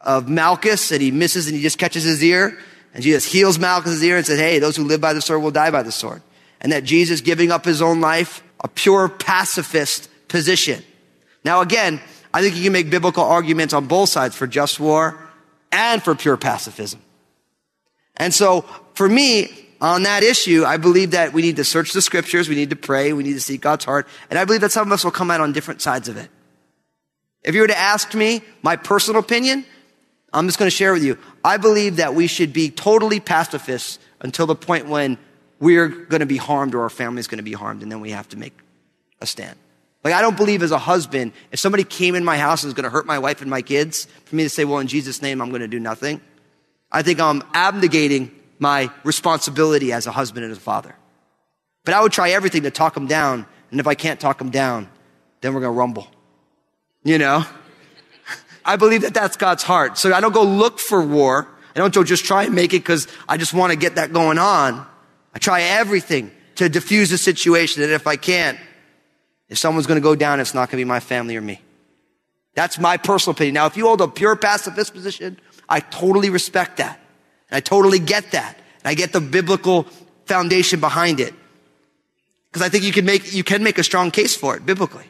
of 0.00 0.28
Malchus 0.28 0.90
and 0.90 1.00
he 1.00 1.10
misses 1.10 1.46
and 1.46 1.56
he 1.56 1.62
just 1.62 1.78
catches 1.78 2.04
his 2.04 2.22
ear. 2.22 2.58
And 2.94 3.02
Jesus 3.02 3.30
heals 3.30 3.58
Malchus' 3.58 4.02
ear 4.02 4.16
and 4.16 4.26
says, 4.26 4.40
Hey, 4.40 4.58
those 4.58 4.76
who 4.76 4.84
live 4.84 5.00
by 5.00 5.12
the 5.12 5.20
sword 5.20 5.42
will 5.42 5.50
die 5.50 5.70
by 5.70 5.82
the 5.82 5.92
sword. 5.92 6.22
And 6.60 6.72
that 6.72 6.82
Jesus 6.82 7.20
giving 7.20 7.52
up 7.52 7.64
his 7.64 7.80
own 7.80 8.00
life, 8.00 8.42
a 8.60 8.68
pure 8.68 9.08
pacifist 9.08 10.08
position. 10.28 10.82
Now 11.44 11.60
again, 11.60 12.00
I 12.32 12.42
think 12.42 12.56
you 12.56 12.64
can 12.64 12.72
make 12.72 12.90
biblical 12.90 13.24
arguments 13.24 13.72
on 13.74 13.86
both 13.86 14.08
sides 14.08 14.34
for 14.36 14.46
just 14.46 14.78
war 14.78 15.18
and 15.72 16.02
for 16.02 16.14
pure 16.14 16.36
pacifism. 16.36 17.00
And 18.16 18.34
so 18.34 18.62
for 18.94 19.08
me, 19.08 19.66
on 19.80 20.02
that 20.02 20.24
issue, 20.24 20.64
I 20.64 20.76
believe 20.76 21.12
that 21.12 21.32
we 21.32 21.40
need 21.40 21.56
to 21.56 21.64
search 21.64 21.92
the 21.92 22.02
scriptures, 22.02 22.48
we 22.48 22.56
need 22.56 22.70
to 22.70 22.76
pray, 22.76 23.12
we 23.12 23.22
need 23.22 23.34
to 23.34 23.40
seek 23.40 23.60
God's 23.60 23.84
heart, 23.84 24.08
and 24.28 24.38
I 24.38 24.44
believe 24.44 24.62
that 24.62 24.72
some 24.72 24.88
of 24.88 24.92
us 24.92 25.04
will 25.04 25.12
come 25.12 25.30
out 25.30 25.40
on 25.40 25.52
different 25.52 25.80
sides 25.80 26.08
of 26.08 26.16
it. 26.16 26.28
If 27.44 27.54
you 27.54 27.60
were 27.60 27.68
to 27.68 27.78
ask 27.78 28.12
me 28.14 28.42
my 28.62 28.74
personal 28.74 29.20
opinion, 29.20 29.64
I'm 30.32 30.46
just 30.46 30.58
going 30.58 30.68
to 30.68 30.76
share 30.76 30.92
with 30.92 31.04
you. 31.04 31.16
I 31.44 31.56
believe 31.56 31.96
that 31.96 32.14
we 32.14 32.26
should 32.26 32.52
be 32.52 32.70
totally 32.70 33.20
pacifists 33.20 33.98
until 34.20 34.46
the 34.46 34.56
point 34.56 34.86
when 34.86 35.16
we're 35.60 35.88
going 35.88 36.20
to 36.20 36.26
be 36.26 36.36
harmed 36.36 36.74
or 36.74 36.82
our 36.82 36.90
family 36.90 37.20
is 37.20 37.26
going 37.26 37.38
to 37.38 37.44
be 37.44 37.52
harmed, 37.52 37.82
and 37.82 37.90
then 37.90 38.00
we 38.00 38.10
have 38.10 38.28
to 38.28 38.36
make 38.36 38.56
a 39.20 39.26
stand. 39.26 39.56
Like, 40.04 40.14
I 40.14 40.20
don't 40.20 40.36
believe 40.36 40.62
as 40.62 40.70
a 40.70 40.78
husband, 40.78 41.32
if 41.50 41.58
somebody 41.58 41.84
came 41.84 42.14
in 42.14 42.24
my 42.24 42.38
house 42.38 42.62
and 42.62 42.68
was 42.68 42.74
going 42.74 42.84
to 42.84 42.90
hurt 42.90 43.06
my 43.06 43.18
wife 43.18 43.42
and 43.42 43.50
my 43.50 43.62
kids, 43.62 44.06
for 44.24 44.36
me 44.36 44.44
to 44.44 44.48
say, 44.48 44.64
well, 44.64 44.78
in 44.78 44.86
Jesus' 44.86 45.20
name, 45.20 45.42
I'm 45.42 45.48
going 45.50 45.60
to 45.60 45.68
do 45.68 45.80
nothing. 45.80 46.20
I 46.90 47.02
think 47.02 47.20
I'm 47.20 47.42
abnegating 47.52 48.30
my 48.58 48.90
responsibility 49.04 49.92
as 49.92 50.06
a 50.06 50.12
husband 50.12 50.44
and 50.44 50.52
as 50.52 50.58
a 50.58 50.60
father. 50.60 50.94
But 51.84 51.94
I 51.94 52.00
would 52.00 52.12
try 52.12 52.30
everything 52.30 52.62
to 52.62 52.70
talk 52.70 52.94
them 52.94 53.06
down. 53.06 53.46
And 53.70 53.80
if 53.80 53.86
I 53.86 53.94
can't 53.94 54.20
talk 54.20 54.38
them 54.38 54.50
down, 54.50 54.88
then 55.40 55.54
we're 55.54 55.60
going 55.60 55.74
to 55.74 55.78
rumble. 55.78 56.08
You 57.02 57.18
know? 57.18 57.44
I 58.64 58.76
believe 58.76 59.02
that 59.02 59.14
that's 59.14 59.36
God's 59.36 59.62
heart. 59.62 59.98
So 59.98 60.12
I 60.12 60.20
don't 60.20 60.32
go 60.32 60.44
look 60.44 60.78
for 60.78 61.02
war. 61.02 61.48
I 61.74 61.80
don't 61.80 62.06
just 62.06 62.24
try 62.24 62.44
and 62.44 62.54
make 62.54 62.72
it 62.72 62.78
because 62.78 63.08
I 63.28 63.36
just 63.36 63.52
want 63.52 63.72
to 63.72 63.78
get 63.78 63.96
that 63.96 64.12
going 64.12 64.38
on. 64.38 64.86
I 65.34 65.38
try 65.38 65.62
everything 65.62 66.30
to 66.56 66.68
diffuse 66.68 67.10
the 67.10 67.18
situation. 67.18 67.82
And 67.82 67.92
if 67.92 68.06
I 68.06 68.16
can't, 68.16 68.58
if 69.48 69.58
someone's 69.58 69.86
going 69.86 70.00
to 70.00 70.02
go 70.02 70.14
down, 70.14 70.40
it's 70.40 70.54
not 70.54 70.70
going 70.70 70.78
to 70.78 70.84
be 70.84 70.88
my 70.88 71.00
family 71.00 71.36
or 71.36 71.40
me. 71.40 71.60
That's 72.54 72.78
my 72.78 72.96
personal 72.96 73.34
opinion. 73.36 73.54
Now, 73.54 73.66
if 73.66 73.76
you 73.76 73.86
hold 73.86 74.00
a 74.00 74.08
pure 74.08 74.34
pacifist 74.34 74.92
position, 74.92 75.38
I 75.68 75.80
totally 75.80 76.30
respect 76.30 76.78
that. 76.78 77.00
And 77.50 77.56
I 77.56 77.60
totally 77.60 77.98
get 77.98 78.32
that. 78.32 78.56
And 78.82 78.90
I 78.90 78.94
get 78.94 79.12
the 79.12 79.20
biblical 79.20 79.84
foundation 80.26 80.80
behind 80.80 81.20
it. 81.20 81.34
Because 82.50 82.66
I 82.66 82.68
think 82.68 82.84
you 82.84 82.92
can 82.92 83.04
make, 83.04 83.32
you 83.32 83.44
can 83.44 83.62
make 83.62 83.78
a 83.78 83.84
strong 83.84 84.10
case 84.10 84.36
for 84.36 84.56
it 84.56 84.66
biblically. 84.66 85.06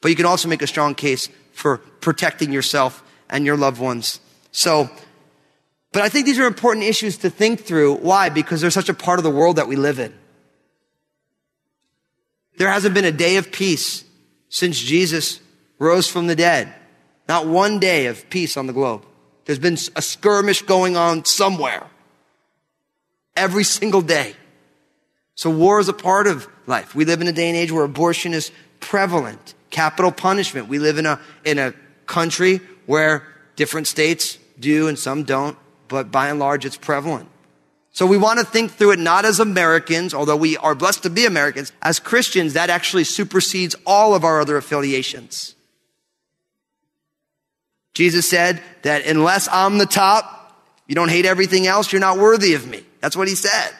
But 0.00 0.10
you 0.10 0.16
can 0.16 0.26
also 0.26 0.48
make 0.48 0.62
a 0.62 0.66
strong 0.66 0.94
case 0.94 1.28
for 1.52 1.78
protecting 1.78 2.52
yourself 2.52 3.02
and 3.28 3.44
your 3.44 3.56
loved 3.56 3.80
ones. 3.80 4.20
So, 4.52 4.90
but 5.92 6.02
I 6.02 6.08
think 6.08 6.26
these 6.26 6.38
are 6.38 6.46
important 6.46 6.86
issues 6.86 7.18
to 7.18 7.30
think 7.30 7.60
through. 7.60 7.96
Why? 7.96 8.28
Because 8.28 8.60
they're 8.60 8.70
such 8.70 8.88
a 8.88 8.94
part 8.94 9.18
of 9.18 9.24
the 9.24 9.30
world 9.30 9.56
that 9.56 9.68
we 9.68 9.76
live 9.76 9.98
in. 9.98 10.14
There 12.58 12.68
hasn't 12.68 12.94
been 12.94 13.04
a 13.04 13.12
day 13.12 13.36
of 13.36 13.50
peace 13.50 14.04
since 14.48 14.78
Jesus 14.78 15.40
rose 15.78 16.08
from 16.08 16.26
the 16.26 16.36
dead. 16.36 16.72
Not 17.28 17.46
one 17.46 17.78
day 17.78 18.06
of 18.06 18.28
peace 18.30 18.56
on 18.56 18.66
the 18.66 18.72
globe. 18.72 19.04
There's 19.46 19.58
been 19.58 19.78
a 19.96 20.02
skirmish 20.02 20.62
going 20.62 20.96
on 20.96 21.24
somewhere. 21.24 21.86
Every 23.34 23.64
single 23.64 24.02
day. 24.02 24.34
So 25.34 25.48
war 25.48 25.80
is 25.80 25.88
a 25.88 25.94
part 25.94 26.26
of 26.26 26.46
life. 26.66 26.94
We 26.94 27.04
live 27.04 27.20
in 27.20 27.28
a 27.28 27.32
day 27.32 27.48
and 27.48 27.56
age 27.56 27.72
where 27.72 27.84
abortion 27.84 28.34
is 28.34 28.52
prevalent. 28.78 29.54
Capital 29.70 30.12
punishment. 30.12 30.68
We 30.68 30.78
live 30.78 30.98
in 30.98 31.06
a, 31.06 31.18
in 31.44 31.58
a 31.58 31.72
country 32.06 32.60
where 32.86 33.26
different 33.56 33.86
states 33.86 34.38
do 34.58 34.88
and 34.88 34.98
some 34.98 35.24
don't, 35.24 35.56
but 35.90 36.10
by 36.10 36.28
and 36.28 36.38
large 36.38 36.64
it's 36.64 36.78
prevalent. 36.78 37.28
So 37.92 38.06
we 38.06 38.16
want 38.16 38.38
to 38.38 38.46
think 38.46 38.70
through 38.70 38.92
it 38.92 38.98
not 38.98 39.24
as 39.24 39.40
Americans, 39.40 40.14
although 40.14 40.36
we 40.36 40.56
are 40.56 40.74
blessed 40.74 41.02
to 41.02 41.10
be 41.10 41.26
Americans. 41.26 41.72
As 41.82 41.98
Christians, 41.98 42.54
that 42.54 42.70
actually 42.70 43.04
supersedes 43.04 43.76
all 43.84 44.14
of 44.14 44.24
our 44.24 44.40
other 44.40 44.56
affiliations. 44.56 45.54
Jesus 47.92 48.30
said 48.30 48.62
that 48.82 49.04
unless 49.04 49.48
I'm 49.50 49.78
the 49.78 49.86
top, 49.86 50.56
you 50.86 50.94
don't 50.94 51.10
hate 51.10 51.26
everything 51.26 51.66
else, 51.66 51.92
you're 51.92 52.00
not 52.00 52.18
worthy 52.18 52.54
of 52.54 52.66
me. 52.66 52.82
That's 53.00 53.16
what 53.16 53.28
he 53.28 53.34
said. 53.34 53.72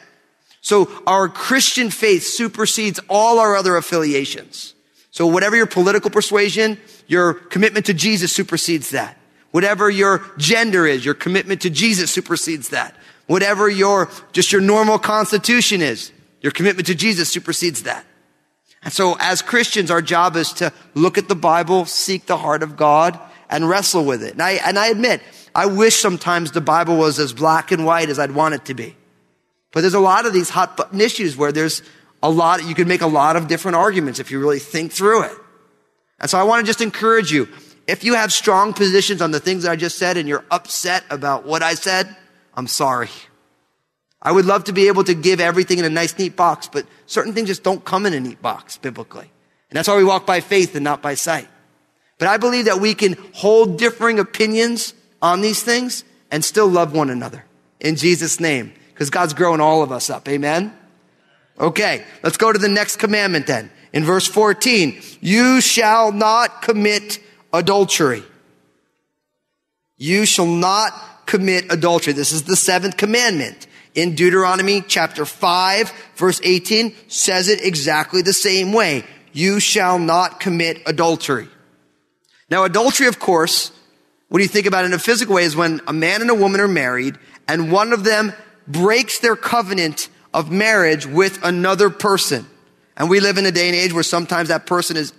So 0.59 0.91
our 1.07 1.27
Christian 1.27 1.89
faith 1.89 2.23
supersedes 2.23 2.99
all 3.09 3.39
our 3.39 3.55
other 3.55 3.77
affiliations. 3.77 4.75
So 5.09 5.25
whatever 5.25 5.55
your 5.55 5.65
political 5.65 6.11
persuasion, 6.11 6.77
your 7.07 7.33
commitment 7.33 7.87
to 7.87 7.93
Jesus 7.93 8.31
supersedes 8.31 8.91
that. 8.91 9.17
Whatever 9.51 9.89
your 9.89 10.25
gender 10.37 10.87
is, 10.87 11.05
your 11.05 11.13
commitment 11.13 11.61
to 11.61 11.69
Jesus 11.69 12.11
supersedes 12.11 12.69
that. 12.69 12.95
Whatever 13.27 13.69
your, 13.69 14.09
just 14.31 14.51
your 14.51 14.61
normal 14.61 14.97
constitution 14.97 15.81
is, 15.81 16.11
your 16.41 16.51
commitment 16.51 16.87
to 16.87 16.95
Jesus 16.95 17.29
supersedes 17.29 17.83
that. 17.83 18.05
And 18.83 18.91
so 18.91 19.15
as 19.19 19.41
Christians, 19.41 19.91
our 19.91 20.01
job 20.01 20.35
is 20.35 20.53
to 20.53 20.73
look 20.95 21.17
at 21.17 21.27
the 21.27 21.35
Bible, 21.35 21.85
seek 21.85 22.25
the 22.25 22.37
heart 22.37 22.63
of 22.63 22.75
God, 22.75 23.19
and 23.49 23.69
wrestle 23.69 24.05
with 24.05 24.23
it. 24.23 24.33
And 24.33 24.41
I, 24.41 24.51
and 24.53 24.79
I 24.79 24.87
admit, 24.87 25.21
I 25.53 25.65
wish 25.67 25.97
sometimes 25.97 26.51
the 26.51 26.61
Bible 26.61 26.97
was 26.97 27.19
as 27.19 27.33
black 27.33 27.71
and 27.71 27.85
white 27.85 28.09
as 28.09 28.17
I'd 28.17 28.31
want 28.31 28.55
it 28.55 28.65
to 28.65 28.73
be. 28.73 28.95
But 29.71 29.81
there's 29.81 29.93
a 29.93 29.99
lot 29.99 30.25
of 30.25 30.33
these 30.33 30.49
hot 30.49 30.75
button 30.77 30.99
issues 30.99 31.37
where 31.37 31.51
there's 31.51 31.83
a 32.23 32.29
lot, 32.29 32.63
you 32.63 32.75
can 32.75 32.87
make 32.87 33.01
a 33.01 33.07
lot 33.07 33.35
of 33.35 33.47
different 33.47 33.75
arguments 33.75 34.19
if 34.19 34.31
you 34.31 34.39
really 34.39 34.59
think 34.59 34.91
through 34.91 35.23
it. 35.23 35.33
And 36.19 36.29
so 36.29 36.37
I 36.39 36.43
want 36.43 36.65
to 36.65 36.69
just 36.69 36.81
encourage 36.81 37.31
you. 37.31 37.47
If 37.91 38.05
you 38.05 38.13
have 38.13 38.31
strong 38.31 38.71
positions 38.71 39.21
on 39.21 39.31
the 39.31 39.39
things 39.41 39.63
that 39.63 39.71
I 39.71 39.75
just 39.75 39.97
said 39.97 40.15
and 40.15 40.25
you're 40.25 40.45
upset 40.49 41.03
about 41.09 41.45
what 41.45 41.61
I 41.61 41.73
said, 41.73 42.15
I'm 42.53 42.67
sorry. 42.67 43.09
I 44.21 44.31
would 44.31 44.45
love 44.45 44.63
to 44.65 44.71
be 44.71 44.87
able 44.87 45.03
to 45.03 45.13
give 45.13 45.41
everything 45.41 45.77
in 45.77 45.83
a 45.83 45.89
nice, 45.89 46.17
neat 46.17 46.37
box, 46.37 46.69
but 46.71 46.85
certain 47.05 47.33
things 47.33 47.49
just 47.49 47.63
don't 47.63 47.83
come 47.83 48.05
in 48.05 48.13
a 48.13 48.19
neat 48.21 48.41
box 48.41 48.77
biblically. 48.77 49.29
And 49.69 49.75
that's 49.75 49.89
why 49.89 49.97
we 49.97 50.05
walk 50.05 50.25
by 50.25 50.39
faith 50.39 50.73
and 50.73 50.85
not 50.85 51.01
by 51.01 51.15
sight. 51.15 51.49
But 52.17 52.29
I 52.29 52.37
believe 52.37 52.63
that 52.63 52.79
we 52.79 52.93
can 52.93 53.17
hold 53.33 53.77
differing 53.77 54.19
opinions 54.19 54.93
on 55.21 55.41
these 55.41 55.61
things 55.61 56.05
and 56.31 56.45
still 56.45 56.69
love 56.69 56.93
one 56.93 57.09
another 57.09 57.43
in 57.81 57.97
Jesus' 57.97 58.39
name, 58.39 58.71
because 58.93 59.09
God's 59.09 59.33
growing 59.33 59.59
all 59.59 59.83
of 59.83 59.91
us 59.91 60.09
up. 60.09 60.29
Amen. 60.29 60.73
Okay, 61.59 62.05
let's 62.23 62.37
go 62.37 62.53
to 62.53 62.59
the 62.59 62.69
next 62.69 62.99
commandment 62.99 63.47
then. 63.47 63.69
In 63.91 64.05
verse 64.05 64.27
14, 64.27 65.01
you 65.19 65.59
shall 65.59 66.13
not 66.13 66.61
commit 66.61 67.19
adultery. 67.53 68.23
You 69.97 70.25
shall 70.25 70.45
not 70.45 70.93
commit 71.25 71.71
adultery. 71.71 72.13
This 72.13 72.31
is 72.31 72.43
the 72.43 72.55
seventh 72.55 72.97
commandment. 72.97 73.67
In 73.93 74.15
Deuteronomy 74.15 74.81
chapter 74.81 75.25
5, 75.25 75.93
verse 76.15 76.41
18 76.43 76.95
says 77.07 77.49
it 77.49 77.63
exactly 77.63 78.21
the 78.21 78.33
same 78.33 78.73
way. 78.73 79.03
You 79.33 79.59
shall 79.59 79.99
not 79.99 80.39
commit 80.39 80.81
adultery. 80.85 81.47
Now, 82.49 82.63
adultery, 82.63 83.07
of 83.07 83.19
course, 83.19 83.71
what 84.29 84.41
you 84.41 84.47
think 84.47 84.65
about 84.65 84.83
it 84.83 84.87
in 84.87 84.93
a 84.93 84.99
physical 84.99 85.35
way 85.35 85.43
is 85.43 85.55
when 85.55 85.81
a 85.87 85.93
man 85.93 86.21
and 86.21 86.29
a 86.29 86.35
woman 86.35 86.61
are 86.61 86.67
married 86.67 87.17
and 87.47 87.71
one 87.71 87.93
of 87.93 88.03
them 88.03 88.33
breaks 88.67 89.19
their 89.19 89.35
covenant 89.35 90.09
of 90.33 90.51
marriage 90.51 91.05
with 91.05 91.43
another 91.43 91.89
person. 91.89 92.45
And 92.95 93.09
we 93.09 93.19
live 93.19 93.37
in 93.37 93.45
a 93.45 93.51
day 93.51 93.67
and 93.67 93.75
age 93.75 93.93
where 93.93 94.03
sometimes 94.03 94.49
that 94.49 94.65
person 94.65 94.95
is 94.95 95.13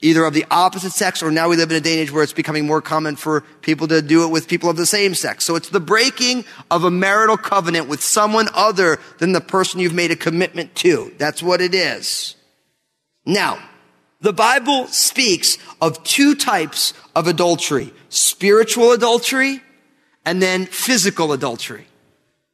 either 0.00 0.24
of 0.24 0.34
the 0.34 0.44
opposite 0.50 0.92
sex 0.92 1.22
or 1.22 1.30
now 1.30 1.48
we 1.48 1.56
live 1.56 1.70
in 1.70 1.76
a 1.76 1.80
day 1.80 1.92
and 1.92 2.00
age 2.00 2.12
where 2.12 2.22
it's 2.22 2.32
becoming 2.32 2.66
more 2.66 2.82
common 2.82 3.16
for 3.16 3.42
people 3.62 3.88
to 3.88 4.02
do 4.02 4.24
it 4.24 4.28
with 4.28 4.48
people 4.48 4.68
of 4.68 4.76
the 4.76 4.86
same 4.86 5.14
sex. 5.14 5.44
So 5.44 5.56
it's 5.56 5.70
the 5.70 5.80
breaking 5.80 6.44
of 6.70 6.84
a 6.84 6.90
marital 6.90 7.36
covenant 7.36 7.88
with 7.88 8.02
someone 8.02 8.48
other 8.54 8.98
than 9.18 9.32
the 9.32 9.40
person 9.40 9.80
you've 9.80 9.94
made 9.94 10.10
a 10.10 10.16
commitment 10.16 10.74
to. 10.76 11.14
That's 11.18 11.42
what 11.42 11.60
it 11.60 11.74
is. 11.74 12.36
Now, 13.24 13.58
the 14.20 14.32
Bible 14.32 14.86
speaks 14.88 15.58
of 15.80 16.02
two 16.04 16.34
types 16.34 16.92
of 17.14 17.26
adultery. 17.26 17.92
Spiritual 18.08 18.92
adultery 18.92 19.62
and 20.24 20.42
then 20.42 20.66
physical 20.66 21.32
adultery. 21.32 21.86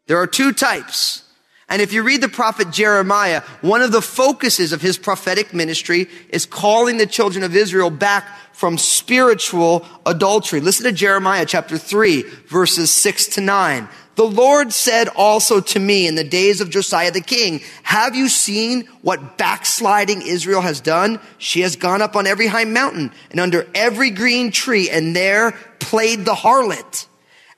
There 0.07 0.19
are 0.19 0.27
two 0.27 0.53
types. 0.53 1.25
And 1.73 1.81
if 1.81 1.95
you 1.95 2.03
read 2.03 2.21
the 2.21 2.29
prophet 2.29 2.71
Jeremiah, 2.71 3.41
one 3.63 3.81
of 3.81 3.93
the 3.93 4.03
focuses 4.03 4.75
of 4.75 4.83
his 4.83 4.99
prophetic 4.99 5.55
ministry 5.55 6.07
is 6.29 6.45
calling 6.45 6.99
the 6.99 7.07
children 7.07 7.43
of 7.43 7.57
Israel 7.57 7.89
back 7.89 8.29
from 8.53 8.77
spiritual 8.77 9.87
adultery. 10.05 10.61
Listen 10.61 10.85
to 10.85 10.93
Jeremiah 10.93 11.47
chapter 11.47 11.79
3, 11.79 12.25
verses 12.47 12.95
6 12.95 13.29
to 13.29 13.41
9. 13.41 13.89
The 14.17 14.25
Lord 14.25 14.75
said 14.75 15.09
also 15.17 15.63
to 15.63 15.81
me 15.81 16.07
in 16.07 16.15
the 16.15 16.25
days 16.25 16.61
of 16.61 16.69
Josiah 16.69 17.11
the 17.11 17.23
king, 17.23 17.63
have 17.85 18.15
you 18.15 18.29
seen 18.29 18.83
what 19.01 19.39
backsliding 19.39 20.21
Israel 20.21 20.61
has 20.61 20.83
done? 20.83 21.21
She 21.39 21.63
has 21.63 21.77
gone 21.77 22.03
up 22.03 22.17
on 22.17 22.27
every 22.27 22.49
high 22.49 22.67
mountain 22.67 23.13
and 23.31 23.41
under 23.41 23.67
every 23.75 24.11
green 24.11 24.51
tree 24.51 24.91
and 24.91 25.17
there 25.17 25.53
played 25.79 26.27
the 26.27 26.35
harlot. 26.35 27.07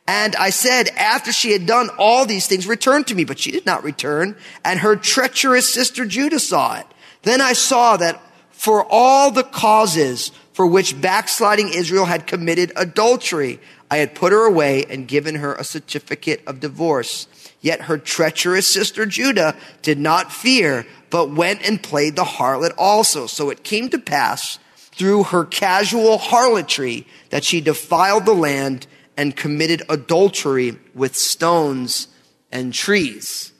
And 0.06 0.36
I 0.36 0.50
said, 0.50 0.88
after 0.96 1.32
she 1.32 1.52
had 1.52 1.66
done 1.66 1.88
all 1.98 2.26
these 2.26 2.46
things, 2.46 2.66
return 2.66 3.04
to 3.04 3.14
me. 3.14 3.24
But 3.24 3.38
she 3.38 3.50
did 3.50 3.64
not 3.64 3.84
return. 3.84 4.36
And 4.64 4.80
her 4.80 4.96
treacherous 4.96 5.72
sister 5.72 6.04
Judah 6.04 6.40
saw 6.40 6.78
it. 6.78 6.86
Then 7.22 7.40
I 7.40 7.54
saw 7.54 7.96
that 7.96 8.20
for 8.50 8.86
all 8.88 9.30
the 9.30 9.42
causes 9.42 10.30
for 10.52 10.66
which 10.66 11.00
backsliding 11.00 11.70
Israel 11.70 12.04
had 12.04 12.26
committed 12.26 12.72
adultery, 12.76 13.60
I 13.90 13.96
had 13.96 14.14
put 14.14 14.32
her 14.32 14.46
away 14.46 14.84
and 14.88 15.08
given 15.08 15.36
her 15.36 15.54
a 15.54 15.64
certificate 15.64 16.42
of 16.46 16.60
divorce. 16.60 17.26
Yet 17.60 17.82
her 17.82 17.98
treacherous 17.98 18.72
sister 18.72 19.06
Judah 19.06 19.56
did 19.82 19.98
not 19.98 20.32
fear, 20.32 20.86
but 21.10 21.30
went 21.30 21.66
and 21.66 21.82
played 21.82 22.14
the 22.14 22.24
harlot 22.24 22.72
also. 22.76 23.26
So 23.26 23.50
it 23.50 23.64
came 23.64 23.88
to 23.88 23.98
pass 23.98 24.58
through 24.76 25.24
her 25.24 25.44
casual 25.44 26.18
harlotry 26.18 27.06
that 27.30 27.42
she 27.42 27.60
defiled 27.60 28.26
the 28.26 28.34
land 28.34 28.86
and 29.16 29.36
committed 29.36 29.82
adultery 29.88 30.76
with 30.94 31.14
stones 31.16 32.08
and 32.50 32.72
trees. 32.72 33.52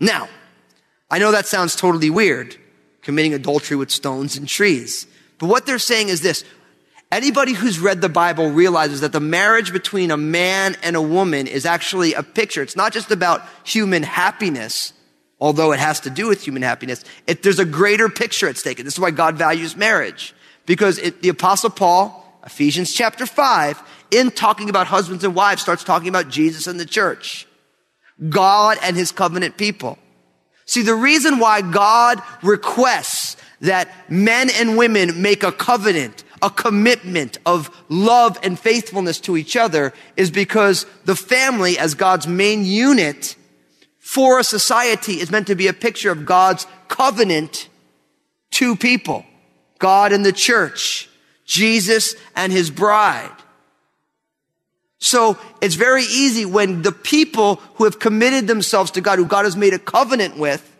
Now, 0.00 0.28
I 1.10 1.18
know 1.18 1.32
that 1.32 1.46
sounds 1.46 1.76
totally 1.76 2.10
weird, 2.10 2.56
committing 3.02 3.34
adultery 3.34 3.76
with 3.76 3.90
stones 3.90 4.36
and 4.36 4.48
trees. 4.48 5.06
But 5.38 5.46
what 5.46 5.66
they're 5.66 5.78
saying 5.78 6.08
is 6.08 6.20
this. 6.20 6.44
Anybody 7.12 7.52
who's 7.52 7.78
read 7.78 8.00
the 8.00 8.08
Bible 8.08 8.50
realizes 8.50 9.02
that 9.02 9.12
the 9.12 9.20
marriage 9.20 9.72
between 9.72 10.10
a 10.10 10.16
man 10.16 10.76
and 10.82 10.96
a 10.96 11.02
woman 11.02 11.46
is 11.46 11.64
actually 11.64 12.14
a 12.14 12.24
picture. 12.24 12.62
It's 12.62 12.74
not 12.74 12.92
just 12.92 13.12
about 13.12 13.42
human 13.62 14.02
happiness, 14.02 14.92
although 15.40 15.70
it 15.70 15.78
has 15.78 16.00
to 16.00 16.10
do 16.10 16.26
with 16.26 16.42
human 16.42 16.62
happiness. 16.62 17.04
It, 17.28 17.42
there's 17.42 17.60
a 17.60 17.64
greater 17.64 18.08
picture 18.08 18.48
at 18.48 18.56
stake. 18.56 18.80
And 18.80 18.86
This 18.86 18.94
is 18.94 19.00
why 19.00 19.12
God 19.12 19.36
values 19.36 19.76
marriage. 19.76 20.34
Because 20.66 20.98
it, 20.98 21.22
the 21.22 21.28
apostle 21.28 21.70
Paul, 21.70 22.40
Ephesians 22.44 22.92
chapter 22.92 23.26
5, 23.26 23.80
in 24.10 24.30
talking 24.30 24.70
about 24.70 24.86
husbands 24.86 25.24
and 25.24 25.34
wives, 25.34 25.62
starts 25.62 25.84
talking 25.84 26.08
about 26.08 26.28
Jesus 26.28 26.66
and 26.66 26.78
the 26.78 26.86
church. 26.86 27.46
God 28.28 28.78
and 28.82 28.96
his 28.96 29.12
covenant 29.12 29.56
people. 29.56 29.98
See, 30.66 30.82
the 30.82 30.94
reason 30.94 31.38
why 31.38 31.60
God 31.60 32.22
requests 32.42 33.36
that 33.60 33.88
men 34.10 34.50
and 34.54 34.78
women 34.78 35.20
make 35.20 35.42
a 35.42 35.52
covenant, 35.52 36.24
a 36.40 36.50
commitment 36.50 37.38
of 37.44 37.70
love 37.88 38.38
and 38.42 38.58
faithfulness 38.58 39.20
to 39.20 39.36
each 39.36 39.56
other 39.56 39.92
is 40.16 40.30
because 40.30 40.86
the 41.04 41.16
family 41.16 41.78
as 41.78 41.94
God's 41.94 42.26
main 42.26 42.64
unit 42.64 43.36
for 43.98 44.38
a 44.38 44.44
society 44.44 45.14
is 45.14 45.30
meant 45.30 45.46
to 45.48 45.54
be 45.54 45.66
a 45.66 45.72
picture 45.72 46.10
of 46.10 46.26
God's 46.26 46.66
covenant 46.88 47.68
to 48.52 48.76
people. 48.76 49.24
God 49.78 50.12
and 50.12 50.24
the 50.24 50.32
church. 50.32 51.08
Jesus 51.44 52.14
and 52.34 52.52
his 52.52 52.70
bride. 52.70 53.30
So 55.04 55.36
it's 55.60 55.74
very 55.74 56.04
easy 56.04 56.46
when 56.46 56.80
the 56.80 56.90
people 56.90 57.56
who 57.74 57.84
have 57.84 57.98
committed 57.98 58.46
themselves 58.46 58.90
to 58.92 59.02
God, 59.02 59.18
who 59.18 59.26
God 59.26 59.44
has 59.44 59.54
made 59.54 59.74
a 59.74 59.78
covenant 59.78 60.38
with, 60.38 60.70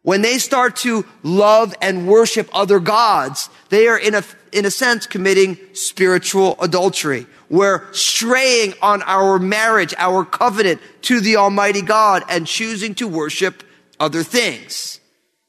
When 0.00 0.22
they 0.22 0.38
start 0.38 0.76
to 0.76 1.04
love 1.22 1.74
and 1.82 2.06
worship 2.08 2.48
other 2.52 2.78
gods, 2.78 3.50
they 3.68 3.88
are 3.88 3.98
in 3.98 4.14
a, 4.14 4.22
in 4.52 4.64
a 4.64 4.70
sense 4.70 5.06
committing 5.06 5.58
spiritual 5.74 6.56
adultery. 6.60 7.26
We're 7.50 7.92
straying 7.92 8.72
on 8.80 9.02
our 9.02 9.38
marriage, 9.38 9.92
our 9.98 10.24
covenant 10.24 10.80
to 11.02 11.20
the 11.20 11.36
Almighty 11.36 11.82
God 11.82 12.22
and 12.30 12.46
choosing 12.46 12.94
to 12.94 13.06
worship 13.06 13.62
other 14.00 14.22
things. 14.22 15.00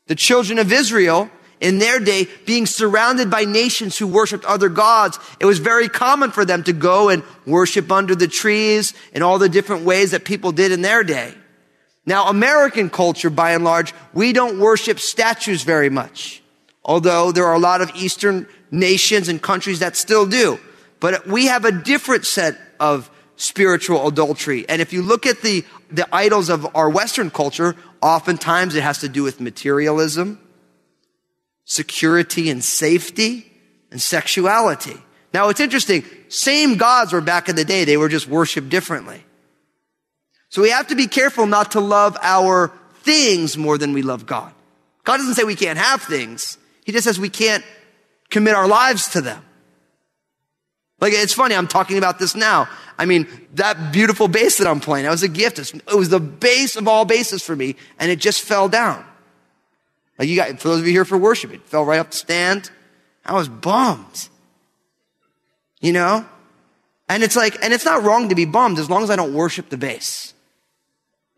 The 0.07 0.15
children 0.15 0.59
of 0.59 0.73
Israel 0.73 1.29
in 1.59 1.79
their 1.79 1.99
day, 1.99 2.27
being 2.45 2.65
surrounded 2.65 3.31
by 3.31 3.45
nations 3.45 3.97
who 3.97 4.07
worshiped 4.07 4.45
other 4.45 4.69
gods, 4.69 5.19
it 5.39 5.45
was 5.45 5.59
very 5.59 5.89
common 5.89 6.31
for 6.31 6.45
them 6.45 6.63
to 6.63 6.73
go 6.73 7.09
and 7.09 7.23
worship 7.45 7.91
under 7.91 8.15
the 8.15 8.27
trees 8.27 8.93
in 9.13 9.23
all 9.23 9.39
the 9.39 9.49
different 9.49 9.83
ways 9.83 10.11
that 10.11 10.23
people 10.23 10.51
did 10.51 10.71
in 10.71 10.81
their 10.81 11.03
day. 11.03 11.33
Now, 12.05 12.29
American 12.29 12.89
culture, 12.89 13.29
by 13.29 13.51
and 13.51 13.63
large, 13.63 13.93
we 14.13 14.33
don't 14.33 14.59
worship 14.59 14.99
statues 14.99 15.63
very 15.63 15.89
much. 15.89 16.41
Although 16.85 17.31
there 17.31 17.45
are 17.45 17.55
a 17.55 17.59
lot 17.59 17.81
of 17.81 17.91
Eastern 17.95 18.47
nations 18.71 19.27
and 19.27 19.41
countries 19.41 19.79
that 19.79 19.97
still 19.97 20.25
do. 20.25 20.59
But 20.99 21.27
we 21.27 21.47
have 21.47 21.65
a 21.65 21.71
different 21.71 22.25
set 22.25 22.57
of 22.79 23.09
spiritual 23.35 24.07
adultery. 24.07 24.67
And 24.69 24.81
if 24.81 24.93
you 24.93 25.01
look 25.01 25.25
at 25.25 25.41
the, 25.41 25.65
the 25.91 26.07
idols 26.15 26.49
of 26.49 26.67
our 26.75 26.89
Western 26.89 27.29
culture, 27.29 27.75
oftentimes 28.01 28.75
it 28.75 28.83
has 28.83 28.99
to 28.99 29.09
do 29.09 29.23
with 29.23 29.41
materialism, 29.41 30.39
security 31.67 32.49
and 32.49 32.63
safety, 32.63 33.51
and 33.91 34.01
sexuality. 34.01 34.97
Now 35.33 35.49
it's 35.49 35.59
interesting. 35.59 36.03
Same 36.29 36.77
gods 36.77 37.13
were 37.13 37.21
back 37.21 37.49
in 37.49 37.55
the 37.55 37.65
day. 37.65 37.83
They 37.85 37.97
were 37.97 38.09
just 38.09 38.27
worshiped 38.27 38.69
differently. 38.69 39.23
So 40.49 40.61
we 40.61 40.69
have 40.71 40.87
to 40.87 40.95
be 40.95 41.07
careful 41.07 41.45
not 41.45 41.71
to 41.71 41.81
love 41.81 42.17
our 42.21 42.71
things 43.01 43.57
more 43.57 43.77
than 43.77 43.93
we 43.93 44.01
love 44.01 44.25
God. 44.25 44.51
God 45.03 45.17
doesn't 45.17 45.35
say 45.35 45.43
we 45.43 45.55
can't 45.55 45.77
have 45.77 46.01
things. 46.01 46.57
He 46.85 46.91
just 46.93 47.03
says 47.03 47.19
we 47.19 47.29
can't 47.29 47.63
commit 48.29 48.55
our 48.55 48.67
lives 48.67 49.09
to 49.09 49.21
them. 49.21 49.43
Like, 50.99 51.13
it's 51.13 51.33
funny, 51.33 51.53
I'm 51.53 51.67
talking 51.67 51.97
about 51.97 52.17
this 52.17 52.33
now. 52.33 52.67
I 52.97 53.05
mean, 53.05 53.27
that 53.53 53.91
beautiful 53.91 54.27
bass 54.27 54.57
that 54.57 54.67
I'm 54.67 54.79
playing, 54.79 55.03
that 55.03 55.11
was 55.11 55.21
a 55.21 55.27
gift. 55.27 55.59
It 55.59 55.95
was 55.95 56.09
the 56.09 56.19
bass 56.19 56.75
of 56.75 56.87
all 56.87 57.05
basses 57.05 57.43
for 57.43 57.55
me, 57.55 57.75
and 57.99 58.09
it 58.09 58.19
just 58.19 58.41
fell 58.41 58.67
down. 58.67 59.05
Like, 60.17 60.27
you 60.27 60.35
got, 60.35 60.59
for 60.59 60.69
those 60.69 60.79
of 60.79 60.87
you 60.87 60.93
here 60.93 61.05
for 61.05 61.17
worship, 61.17 61.53
it 61.53 61.67
fell 61.67 61.85
right 61.85 61.99
up 61.99 62.11
the 62.11 62.17
stand. 62.17 62.71
I 63.25 63.33
was 63.33 63.47
bummed. 63.49 64.29
You 65.79 65.93
know? 65.93 66.25
And 67.09 67.23
it's 67.23 67.35
like, 67.35 67.63
and 67.63 67.73
it's 67.73 67.85
not 67.85 68.03
wrong 68.03 68.29
to 68.29 68.35
be 68.35 68.45
bummed 68.45 68.79
as 68.79 68.89
long 68.89 69.03
as 69.03 69.09
I 69.09 69.15
don't 69.15 69.33
worship 69.33 69.69
the 69.69 69.77
bass. 69.77 70.33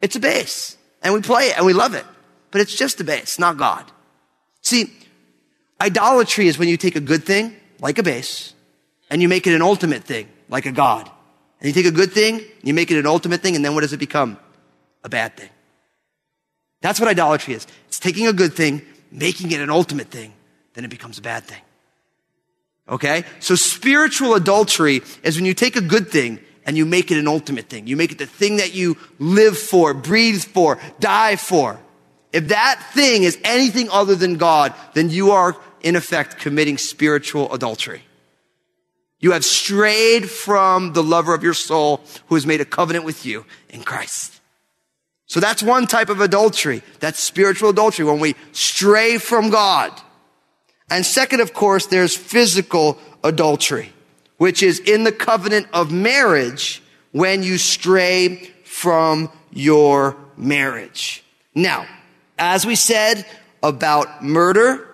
It's 0.01 0.15
a 0.15 0.19
bass. 0.19 0.77
And 1.03 1.13
we 1.13 1.21
play 1.21 1.47
it 1.47 1.57
and 1.57 1.65
we 1.65 1.73
love 1.73 1.93
it. 1.93 2.05
But 2.51 2.61
it's 2.61 2.75
just 2.75 2.99
a 2.99 3.03
bass, 3.03 3.37
not 3.37 3.57
God. 3.57 3.91
See, 4.61 4.91
idolatry 5.79 6.47
is 6.47 6.57
when 6.57 6.67
you 6.67 6.77
take 6.77 6.95
a 6.95 7.01
good 7.01 7.23
thing, 7.23 7.55
like 7.79 7.97
a 7.99 8.03
bass, 8.03 8.53
and 9.09 9.21
you 9.21 9.29
make 9.29 9.45
it 9.45 9.53
an 9.53 9.61
ultimate 9.61 10.03
thing, 10.03 10.27
like 10.49 10.65
a 10.65 10.71
God. 10.71 11.09
And 11.59 11.67
you 11.67 11.73
take 11.73 11.85
a 11.85 11.95
good 11.95 12.11
thing, 12.11 12.41
you 12.63 12.73
make 12.73 12.89
it 12.89 12.97
an 12.97 13.05
ultimate 13.05 13.41
thing, 13.41 13.55
and 13.55 13.63
then 13.63 13.73
what 13.73 13.81
does 13.81 13.93
it 13.93 13.97
become? 13.97 14.37
A 15.03 15.09
bad 15.09 15.37
thing. 15.37 15.49
That's 16.81 16.99
what 16.99 17.09
idolatry 17.09 17.53
is. 17.53 17.67
It's 17.87 17.99
taking 17.99 18.27
a 18.27 18.33
good 18.33 18.53
thing, 18.53 18.81
making 19.11 19.51
it 19.51 19.59
an 19.59 19.69
ultimate 19.69 20.07
thing, 20.07 20.33
then 20.73 20.85
it 20.85 20.89
becomes 20.89 21.17
a 21.17 21.21
bad 21.21 21.43
thing. 21.43 21.61
Okay? 22.87 23.23
So 23.39 23.55
spiritual 23.55 24.35
adultery 24.35 25.01
is 25.23 25.35
when 25.35 25.45
you 25.45 25.53
take 25.53 25.75
a 25.75 25.81
good 25.81 26.09
thing 26.09 26.39
and 26.65 26.77
you 26.77 26.85
make 26.85 27.11
it 27.11 27.17
an 27.17 27.27
ultimate 27.27 27.69
thing. 27.69 27.87
You 27.87 27.95
make 27.95 28.11
it 28.11 28.17
the 28.17 28.25
thing 28.25 28.57
that 28.57 28.73
you 28.73 28.97
live 29.17 29.57
for, 29.57 29.93
breathe 29.93 30.43
for, 30.43 30.79
die 30.99 31.35
for. 31.35 31.79
If 32.31 32.49
that 32.49 32.91
thing 32.93 33.23
is 33.23 33.37
anything 33.43 33.89
other 33.89 34.15
than 34.15 34.37
God, 34.37 34.73
then 34.93 35.09
you 35.09 35.31
are 35.31 35.57
in 35.81 35.95
effect 35.95 36.37
committing 36.37 36.77
spiritual 36.77 37.51
adultery. 37.53 38.03
You 39.19 39.31
have 39.31 39.43
strayed 39.43 40.29
from 40.29 40.93
the 40.93 41.03
lover 41.03 41.33
of 41.33 41.43
your 41.43 41.53
soul 41.53 42.01
who 42.27 42.35
has 42.35 42.45
made 42.45 42.61
a 42.61 42.65
covenant 42.65 43.03
with 43.03 43.25
you 43.25 43.45
in 43.69 43.83
Christ. 43.83 44.38
So 45.29 45.39
that's 45.39 45.63
one 45.63 45.87
type 45.87 46.09
of 46.09 46.19
adultery. 46.19 46.83
That's 46.99 47.23
spiritual 47.23 47.69
adultery 47.69 48.03
when 48.03 48.19
we 48.19 48.35
stray 48.51 49.17
from 49.17 49.49
God. 49.49 49.93
And 50.91 51.05
second, 51.05 51.39
of 51.39 51.53
course, 51.53 51.85
there's 51.85 52.17
physical 52.17 52.99
adultery 53.23 53.93
which 54.39 54.63
is 54.63 54.79
in 54.79 55.03
the 55.03 55.11
covenant 55.11 55.67
of 55.73 55.91
marriage 55.91 56.81
when 57.11 57.43
you 57.43 57.57
stray 57.57 58.37
from 58.63 59.29
your 59.51 60.15
marriage. 60.37 61.23
Now, 61.53 61.85
as 62.37 62.65
we 62.65 62.75
said 62.75 63.25
about 63.61 64.23
murder, 64.23 64.87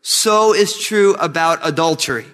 so 0.00 0.54
is 0.54 0.78
true 0.78 1.14
about 1.14 1.58
adultery. 1.66 2.26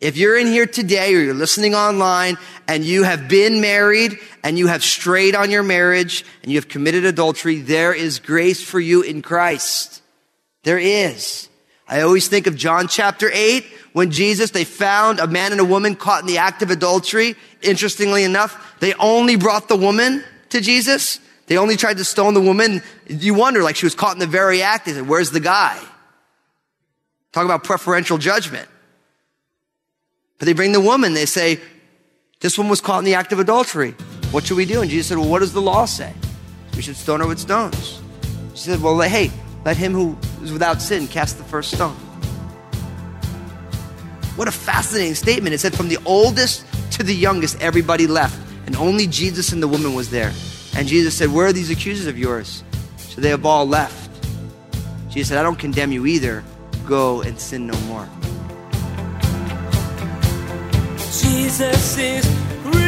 If 0.00 0.16
you're 0.16 0.38
in 0.38 0.46
here 0.46 0.66
today 0.66 1.14
or 1.14 1.20
you're 1.20 1.34
listening 1.34 1.74
online 1.74 2.38
and 2.66 2.84
you 2.84 3.02
have 3.02 3.28
been 3.28 3.60
married 3.60 4.18
and 4.42 4.58
you 4.58 4.66
have 4.66 4.82
strayed 4.82 5.34
on 5.34 5.50
your 5.50 5.62
marriage 5.62 6.24
and 6.42 6.50
you 6.50 6.56
have 6.56 6.68
committed 6.68 7.04
adultery, 7.04 7.56
there 7.56 7.92
is 7.92 8.18
grace 8.18 8.62
for 8.62 8.80
you 8.80 9.02
in 9.02 9.20
Christ. 9.20 10.00
There 10.62 10.78
is. 10.78 11.48
I 11.86 12.00
always 12.00 12.28
think 12.28 12.46
of 12.46 12.56
John 12.56 12.88
chapter 12.88 13.30
8 13.32 13.64
when 13.92 14.10
Jesus, 14.10 14.52
they 14.52 14.64
found 14.64 15.18
a 15.18 15.26
man 15.26 15.52
and 15.52 15.60
a 15.60 15.64
woman 15.64 15.96
caught 15.96 16.22
in 16.22 16.26
the 16.26 16.38
act 16.38 16.62
of 16.62 16.70
adultery. 16.70 17.34
Interestingly 17.60 18.24
enough, 18.24 18.78
they 18.80 18.94
only 18.94 19.36
brought 19.36 19.68
the 19.68 19.76
woman 19.76 20.24
to 20.50 20.60
Jesus. 20.60 21.18
They 21.46 21.58
only 21.58 21.76
tried 21.76 21.98
to 21.98 22.04
stone 22.04 22.32
the 22.32 22.40
woman. 22.40 22.82
You 23.06 23.34
wonder, 23.34 23.62
like 23.62 23.76
she 23.76 23.86
was 23.86 23.94
caught 23.94 24.14
in 24.14 24.20
the 24.20 24.26
very 24.26 24.62
act. 24.62 24.86
They 24.86 24.92
said, 24.92 25.08
where's 25.08 25.32
the 25.32 25.40
guy? 25.40 25.78
Talk 27.32 27.44
about 27.44 27.64
preferential 27.64 28.16
judgment. 28.16 28.68
But 30.40 30.46
they 30.46 30.54
bring 30.54 30.72
the 30.72 30.80
woman. 30.80 31.12
They 31.12 31.26
say, 31.26 31.60
this 32.40 32.56
one 32.56 32.70
was 32.70 32.80
caught 32.80 32.98
in 32.98 33.04
the 33.04 33.14
act 33.14 33.30
of 33.32 33.38
adultery. 33.38 33.92
What 34.30 34.46
should 34.46 34.56
we 34.56 34.64
do? 34.64 34.80
And 34.80 34.90
Jesus 34.90 35.08
said, 35.08 35.18
well, 35.18 35.28
what 35.28 35.40
does 35.40 35.52
the 35.52 35.60
law 35.60 35.84
say? 35.84 36.14
We 36.74 36.80
should 36.80 36.96
stone 36.96 37.20
her 37.20 37.26
with 37.26 37.38
stones. 37.38 38.00
She 38.54 38.70
said, 38.70 38.82
well, 38.82 38.98
hey, 39.00 39.30
let 39.66 39.76
him 39.76 39.92
who 39.92 40.16
is 40.42 40.50
without 40.50 40.80
sin 40.80 41.06
cast 41.08 41.36
the 41.36 41.44
first 41.44 41.72
stone. 41.72 41.94
What 44.36 44.48
a 44.48 44.52
fascinating 44.52 45.14
statement. 45.14 45.54
It 45.54 45.58
said 45.58 45.74
from 45.74 45.88
the 45.88 45.98
oldest 46.06 46.64
to 46.92 47.02
the 47.02 47.14
youngest, 47.14 47.60
everybody 47.60 48.06
left, 48.06 48.40
and 48.64 48.74
only 48.76 49.06
Jesus 49.06 49.52
and 49.52 49.62
the 49.62 49.68
woman 49.68 49.92
was 49.92 50.08
there. 50.08 50.32
And 50.74 50.88
Jesus 50.88 51.14
said, 51.14 51.30
Where 51.30 51.48
are 51.48 51.52
these 51.52 51.70
accusers 51.70 52.06
of 52.06 52.18
yours? 52.18 52.64
So 52.96 53.20
they 53.20 53.28
have 53.28 53.44
all 53.44 53.66
left. 53.66 54.10
Jesus 55.10 55.28
said, 55.28 55.38
I 55.38 55.42
don't 55.42 55.58
condemn 55.58 55.92
you 55.92 56.06
either. 56.06 56.42
Go 56.86 57.20
and 57.20 57.38
sin 57.38 57.66
no 57.66 57.78
more. 57.80 58.08
Jesus 61.10 61.98
is 61.98 62.24
real. 62.66 62.80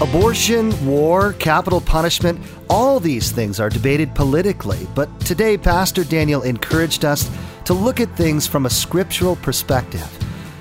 Abortion, 0.00 0.86
war, 0.86 1.34
capital 1.34 1.82
punishment, 1.82 2.40
all 2.70 3.00
these 3.00 3.30
things 3.30 3.60
are 3.60 3.68
debated 3.68 4.14
politically, 4.14 4.86
but 4.94 5.08
today 5.20 5.58
Pastor 5.58 6.04
Daniel 6.04 6.40
encouraged 6.42 7.04
us 7.04 7.30
to 7.66 7.74
look 7.74 8.00
at 8.00 8.16
things 8.16 8.46
from 8.46 8.64
a 8.64 8.70
scriptural 8.70 9.36
perspective. 9.36 10.08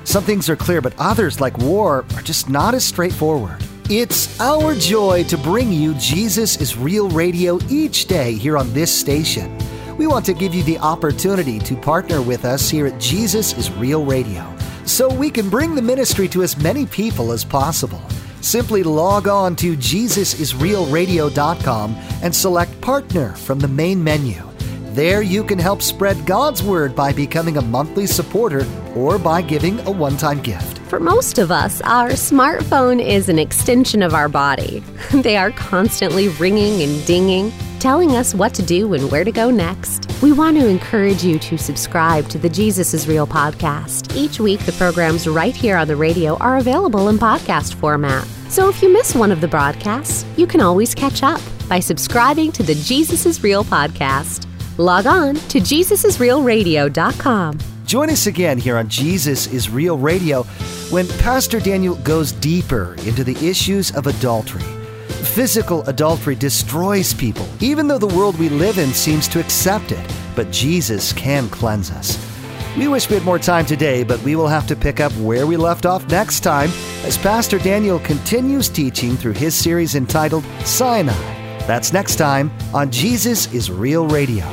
Some 0.04 0.26
things 0.26 0.50
are 0.50 0.58
clear, 0.58 0.82
but 0.82 0.94
others, 1.00 1.40
like 1.40 1.58
war, 1.58 2.04
are 2.16 2.22
just 2.22 2.50
not 2.50 2.74
as 2.74 2.84
straightforward. 2.84 3.64
It's 3.90 4.38
our 4.42 4.76
joy 4.76 5.24
to 5.26 5.38
bring 5.38 5.72
you 5.72 5.94
Jesus 5.94 6.60
is 6.60 6.76
Real 6.76 7.08
Radio 7.10 7.60
each 7.70 8.08
day 8.08 8.34
here 8.34 8.58
on 8.58 8.74
this 8.74 8.92
station. 8.94 9.58
We 9.98 10.06
want 10.06 10.26
to 10.28 10.34
give 10.34 10.54
you 10.54 10.62
the 10.64 10.78
opportunity 10.78 11.58
to 11.60 11.76
partner 11.76 12.22
with 12.22 12.46
us 12.46 12.70
here 12.70 12.86
at 12.86 13.00
Jesus 13.00 13.58
is 13.58 13.72
Real 13.72 14.06
Radio 14.06 14.56
so 14.86 15.12
we 15.12 15.32
can 15.32 15.50
bring 15.50 15.74
the 15.74 15.82
ministry 15.82 16.28
to 16.30 16.44
as 16.44 16.62
many 16.62 16.86
people 16.86 17.32
as 17.32 17.44
possible. 17.44 18.00
Simply 18.42 18.84
log 18.84 19.28
on 19.28 19.56
to 19.58 19.76
JesusIsRealRadio.com 19.76 21.96
and 22.22 22.36
select 22.36 22.80
Partner 22.80 23.34
from 23.34 23.60
the 23.60 23.68
main 23.68 24.04
menu. 24.04 24.36
There 24.92 25.24
you 25.24 25.44
can 25.44 25.60
help 25.60 25.82
spread 25.82 26.26
God's 26.26 26.64
Word 26.64 26.96
by 26.96 27.12
becoming 27.12 27.58
a 27.58 27.62
monthly 27.62 28.08
supporter 28.08 28.66
or 28.96 29.20
by 29.20 29.42
giving 29.42 29.82
a 29.82 29.92
one 29.92 30.16
time 30.18 30.42
gift. 30.42 30.78
For 30.90 31.00
most 31.00 31.38
of 31.38 31.52
us, 31.52 31.82
our 31.82 32.10
smartphone 32.12 33.04
is 33.04 33.28
an 33.30 33.40
extension 33.40 34.02
of 34.02 34.14
our 34.14 34.30
body. 34.30 34.84
They 35.12 35.38
are 35.38 35.52
constantly 35.52 36.30
ringing 36.30 36.82
and 36.82 37.06
dinging, 37.06 37.52
telling 37.88 38.18
us 38.18 38.36
what 38.36 38.54
to 38.54 38.62
do 38.62 38.96
and 38.96 39.10
where 39.10 39.24
to 39.24 39.32
go 39.32 39.50
next. 39.50 40.12
We 40.22 40.34
want 40.34 40.58
to 40.58 40.68
encourage 40.68 41.24
you 41.24 41.40
to 41.40 41.58
subscribe 41.58 42.28
to 42.28 42.38
the 42.38 42.50
Jesus 42.50 42.94
is 42.94 43.08
Real 43.08 43.26
podcast. 43.26 44.14
Each 44.14 44.42
week, 44.42 44.60
the 44.66 44.74
programs 44.74 45.26
right 45.26 45.56
here 45.56 45.78
on 45.78 45.88
the 45.88 45.96
radio 45.96 46.36
are 46.40 46.58
available 46.58 47.08
in 47.08 47.18
podcast 47.18 47.76
format. 47.76 48.26
So 48.50 48.68
if 48.68 48.82
you 48.82 48.92
miss 48.92 49.16
one 49.16 49.32
of 49.32 49.40
the 49.40 49.48
broadcasts, 49.48 50.26
you 50.36 50.46
can 50.46 50.60
always 50.60 50.94
catch 50.94 51.24
up 51.24 51.40
by 51.70 51.80
subscribing 51.80 52.52
to 52.52 52.64
the 52.64 52.76
Jesus 52.76 53.26
is 53.26 53.42
Real 53.42 53.64
podcast. 53.64 54.48
Log 54.78 55.06
on 55.06 55.36
to 55.36 55.60
JesusIsRealRadio.com. 55.60 57.60
Join 57.86 58.10
us 58.10 58.28
again 58.28 58.58
here 58.58 58.76
on 58.76 58.90
Jesus 58.90 59.48
is 59.48 59.70
Real 59.70 59.98
Radio 59.98 60.44
when 60.90 61.08
Pastor 61.20 61.62
Daniel 61.62 61.96
goes 61.96 62.34
deeper 62.34 62.96
into 63.06 63.24
the 63.24 63.38
issues 63.48 63.96
of 63.96 64.08
adultery. 64.08 64.87
Physical 65.38 65.84
adultery 65.84 66.34
destroys 66.34 67.14
people, 67.14 67.48
even 67.60 67.88
though 67.88 68.00
the 68.00 68.08
world 68.08 68.40
we 68.40 68.50
live 68.50 68.80
in 68.80 68.92
seems 68.92 69.28
to 69.28 69.40
accept 69.40 69.92
it. 69.92 70.16
But 70.36 70.50
Jesus 70.50 71.14
can 71.14 71.48
cleanse 71.50 71.92
us. 71.92 72.18
We 72.76 72.88
wish 72.88 73.08
we 73.08 73.18
had 73.18 73.24
more 73.24 73.38
time 73.38 73.64
today, 73.64 74.04
but 74.04 74.20
we 74.24 74.36
will 74.36 74.48
have 74.48 74.66
to 74.66 74.76
pick 74.76 75.00
up 75.00 75.12
where 75.18 75.46
we 75.46 75.56
left 75.56 75.86
off 75.86 76.10
next 76.10 76.40
time 76.40 76.72
as 77.04 77.20
Pastor 77.20 77.60
Daniel 77.60 78.00
continues 78.00 78.68
teaching 78.68 79.16
through 79.16 79.34
his 79.34 79.54
series 79.54 79.94
entitled 79.94 80.44
Sinai. 80.66 81.14
That's 81.68 81.94
next 81.94 82.16
time 82.16 82.52
on 82.74 82.90
Jesus 82.90 83.54
is 83.54 83.70
Real 83.70 84.08
Radio. 84.08 84.44